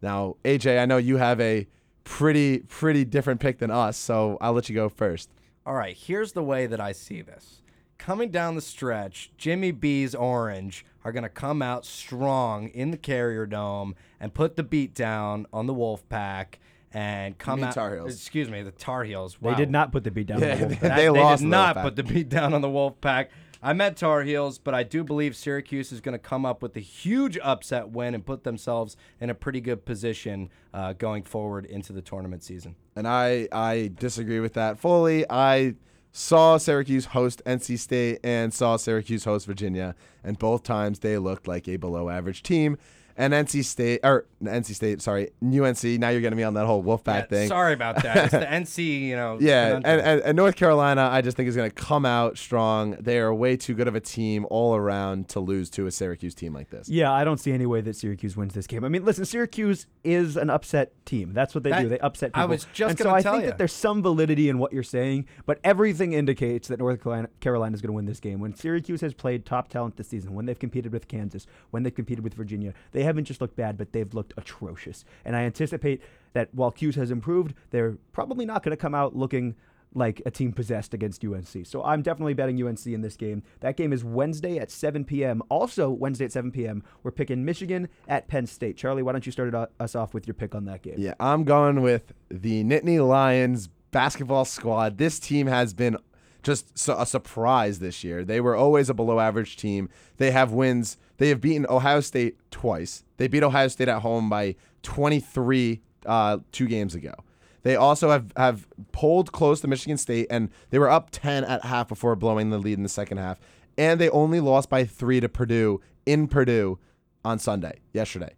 [0.00, 1.66] Now, AJ, I know you have a
[2.04, 5.30] pretty pretty different pick than us, so I'll let you go first.
[5.64, 7.62] All right, here's the way that I see this.
[7.98, 12.96] Coming down the stretch, Jimmy B's Orange are going to come out strong in the
[12.96, 16.54] Carrier Dome and put the beat down on the Wolfpack
[16.94, 17.74] and come mean out.
[17.74, 18.14] Tar Heels.
[18.14, 19.36] Excuse me, the Tar Heels.
[19.40, 20.40] They did not put the beat down.
[20.40, 20.80] Yeah, on the they- Wolfpack.
[20.80, 21.82] That- they lost did not Wolfpack.
[21.82, 23.28] put the beat down on the Wolfpack.
[23.64, 26.76] I meant Tar Heels, but I do believe Syracuse is going to come up with
[26.76, 31.64] a huge upset win and put themselves in a pretty good position uh, going forward
[31.66, 32.74] into the tournament season.
[32.96, 35.24] and I I disagree with that fully.
[35.30, 35.76] I
[36.10, 41.46] saw Syracuse host NC State and saw Syracuse host Virginia, and both times they looked
[41.46, 42.76] like a below average team.
[43.16, 45.82] And NC State or NC State, sorry, UNC.
[45.84, 47.48] Now you're getting me on that whole Wolfpack Yeah, thing.
[47.48, 48.16] Sorry about that.
[48.16, 48.38] It's the
[48.84, 49.38] NC, you know.
[49.40, 52.92] Yeah, and, and, and North Carolina, I just think is going to come out strong.
[53.00, 56.34] They are way too good of a team all around to lose to a Syracuse
[56.34, 56.88] team like this.
[56.88, 58.84] Yeah, I don't see any way that Syracuse wins this game.
[58.84, 61.32] I mean, listen, Syracuse is an upset team.
[61.32, 61.88] That's what they That- do.
[61.88, 62.42] They upset people.
[62.42, 63.50] I was just and so gonna I think ya.
[63.50, 67.74] that there's some validity in what you're saying, but everything indicates that North Carolina, Carolina
[67.74, 68.40] is going to win this game.
[68.40, 71.94] When Syracuse has played top talent this season, when they've competed with Kansas, when they've
[71.94, 75.04] competed with Virginia, they haven't just looked bad, but they've looked atrocious.
[75.24, 76.02] And I anticipate
[76.32, 79.54] that while Cuse has improved, they're probably not going to come out looking
[79.94, 81.66] like a team possessed against UNC.
[81.66, 83.42] So I'm definitely betting UNC in this game.
[83.60, 85.42] That game is Wednesday at 7 p.m.
[85.50, 88.78] Also, Wednesday at 7 p.m., we're picking Michigan at Penn State.
[88.78, 90.94] Charlie, why don't you start us off with your pick on that game?
[90.96, 94.96] Yeah, I'm going with the Nittany Lions basketball squad.
[94.96, 95.98] This team has been
[96.42, 98.24] just a surprise this year.
[98.24, 99.90] They were always a below average team.
[100.16, 100.96] They have wins.
[101.22, 103.04] They have beaten Ohio State twice.
[103.16, 107.14] They beat Ohio State at home by 23 uh, two games ago.
[107.62, 111.64] They also have, have pulled close to Michigan State, and they were up 10 at
[111.64, 113.38] half before blowing the lead in the second half.
[113.78, 116.80] And they only lost by three to Purdue in Purdue
[117.24, 118.34] on Sunday, yesterday.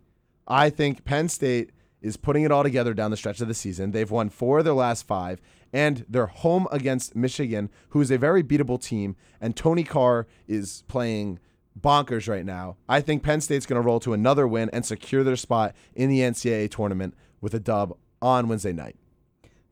[0.47, 1.71] I think Penn State
[2.03, 3.93] is putting it all together down the stretch of the season.
[3.93, 5.41] They've won four of their last five,
[5.73, 9.17] and they're home against Michigan, who is a very beatable team.
[9.41, 11.41] And Tony Carr is playing
[11.79, 12.77] bonkers right now.
[12.89, 16.09] I think Penn State's going to roll to another win and secure their spot in
[16.09, 18.97] the NCAA tournament with a dub on Wednesday night.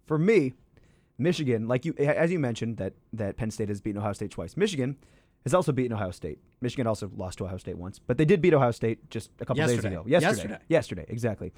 [0.06, 0.54] For me,
[1.18, 4.56] Michigan, like you, as you mentioned, that that Penn State has beaten Ohio State twice.
[4.56, 4.96] Michigan
[5.44, 6.38] has also beaten Ohio State.
[6.60, 9.46] Michigan also lost to Ohio State once, but they did beat Ohio State just a
[9.46, 10.04] couple days ago.
[10.06, 10.26] Yesterday.
[10.26, 10.58] Yesterday.
[10.68, 11.52] Yesterday, exactly.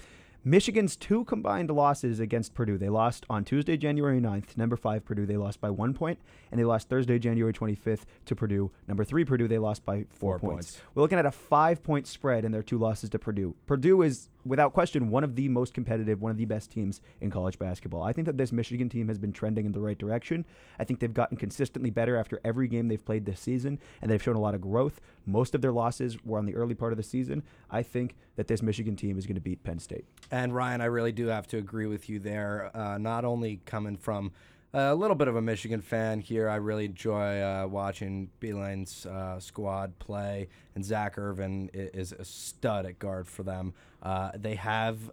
[0.46, 2.76] Michigan's two combined losses against Purdue.
[2.76, 5.24] They lost on Tuesday, January 9th, number 5 Purdue.
[5.24, 6.18] They lost by 1 point,
[6.50, 8.70] and they lost Thursday, January 25th to Purdue.
[8.86, 10.72] Number 3 Purdue, they lost by 4, Four points.
[10.72, 10.82] points.
[10.94, 13.54] We're looking at a 5-point spread in their two losses to Purdue.
[13.66, 17.30] Purdue is without question one of the most competitive, one of the best teams in
[17.30, 18.02] college basketball.
[18.02, 20.44] I think that this Michigan team has been trending in the right direction.
[20.78, 24.22] I think they've gotten consistently better after every game they've played this season, and they've
[24.22, 25.00] shown a lot of growth.
[25.26, 27.42] Most of their losses were on the early part of the season.
[27.70, 30.04] I think that this Michigan team is going to beat Penn State.
[30.30, 32.70] And Ryan, I really do have to agree with you there.
[32.74, 34.32] Uh, not only coming from
[34.74, 39.38] a little bit of a Michigan fan here, I really enjoy uh, watching Beilein's uh,
[39.38, 43.72] squad play, and Zak Irvin is a stud at guard for them.
[44.04, 45.10] Uh, they have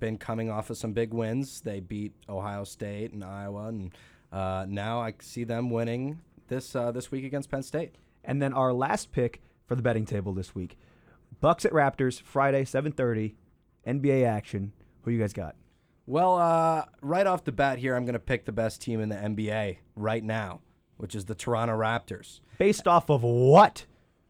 [0.00, 1.60] been coming off of some big wins.
[1.60, 3.92] They beat Ohio State and Iowa, and
[4.32, 7.94] uh, now I see them winning this uh, this week against Penn State.
[8.24, 10.76] And then our last pick for the betting table this week,
[11.40, 13.34] Bucks at Raptors, Friday, 7:30,
[13.86, 14.72] NBA action.
[15.02, 15.56] Who you guys got?
[16.06, 19.08] Well, uh, right off the bat here, I'm going to pick the best team in
[19.08, 20.60] the NBA right now,
[20.96, 22.40] which is the Toronto Raptors.
[22.58, 23.86] Based off of what?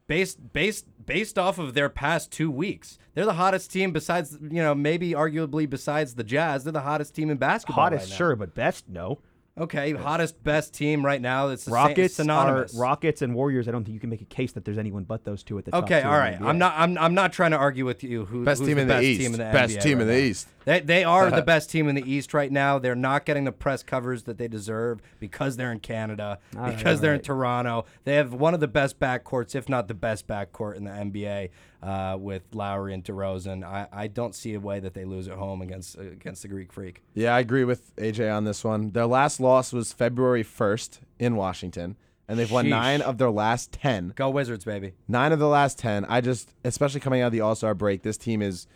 [0.07, 4.63] Based based based off of their past two weeks, they're the hottest team besides you
[4.63, 6.65] know maybe arguably besides the Jazz.
[6.65, 7.85] They're the hottest team in basketball.
[7.85, 8.17] Hottest, right now.
[8.17, 9.19] sure, but best, no.
[9.59, 11.49] Okay, hottest, best team right now.
[11.49, 12.75] It's the same- Rockets are synonymous.
[12.75, 13.69] Rockets and Warriors.
[13.69, 15.67] I don't think you can make a case that there's anyone but those two at
[15.67, 15.85] the top.
[15.85, 16.41] Okay, two all in right.
[16.41, 16.75] the I'm not.
[16.75, 16.97] I'm.
[16.97, 18.25] I'm not trying to argue with you.
[18.25, 19.21] Who, Best who's team the in the best East.
[19.21, 20.21] Team in the Best NBA team right in the now.
[20.21, 20.49] East.
[20.65, 22.79] They, they are the best team in the East right now.
[22.79, 26.77] They're not getting the press covers that they deserve because they're in Canada, All right,
[26.77, 27.21] because all they're in.
[27.21, 27.85] Toronto.
[28.05, 31.51] They have one of the best backcourts, if not the best backcourt in the NBA,
[31.83, 33.65] uh, with Lowry and DeRozan.
[33.65, 36.73] I, I don't see a way that they lose at home against against the Greek
[36.73, 37.03] Freak.
[37.15, 38.91] Yeah, I agree with AJ on this one.
[38.91, 41.97] Their last loss was February 1st in Washington,
[42.29, 42.71] and they've won Sheesh.
[42.71, 44.13] nine of their last 10.
[44.15, 44.93] Go Wizards, baby.
[45.09, 46.05] Nine of the last 10.
[46.05, 48.67] I just, especially coming out of the All Star break, this team is.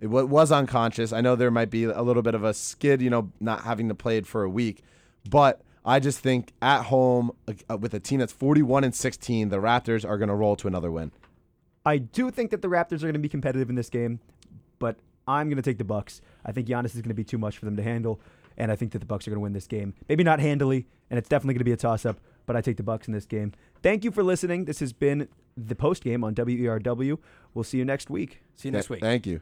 [0.00, 1.12] It was unconscious.
[1.12, 3.88] I know there might be a little bit of a skid, you know, not having
[3.88, 4.82] to play it for a week,
[5.30, 7.30] but I just think at home
[7.70, 10.66] uh, with a team that's 41 and 16, the Raptors are going to roll to
[10.66, 11.12] another win.
[11.84, 14.20] I do think that the Raptors are going to be competitive in this game,
[14.78, 16.20] but I'm going to take the Bucks.
[16.44, 18.20] I think Giannis is going to be too much for them to handle,
[18.56, 19.94] and I think that the Bucks are going to win this game.
[20.08, 22.82] Maybe not handily, and it's definitely going to be a toss-up, but I take the
[22.82, 23.52] Bucks in this game.
[23.82, 24.64] Thank you for listening.
[24.64, 27.18] This has been the post game on WERW.
[27.54, 28.42] We'll see you next week.
[28.56, 29.00] See you next Th- week.
[29.02, 29.40] Thank you.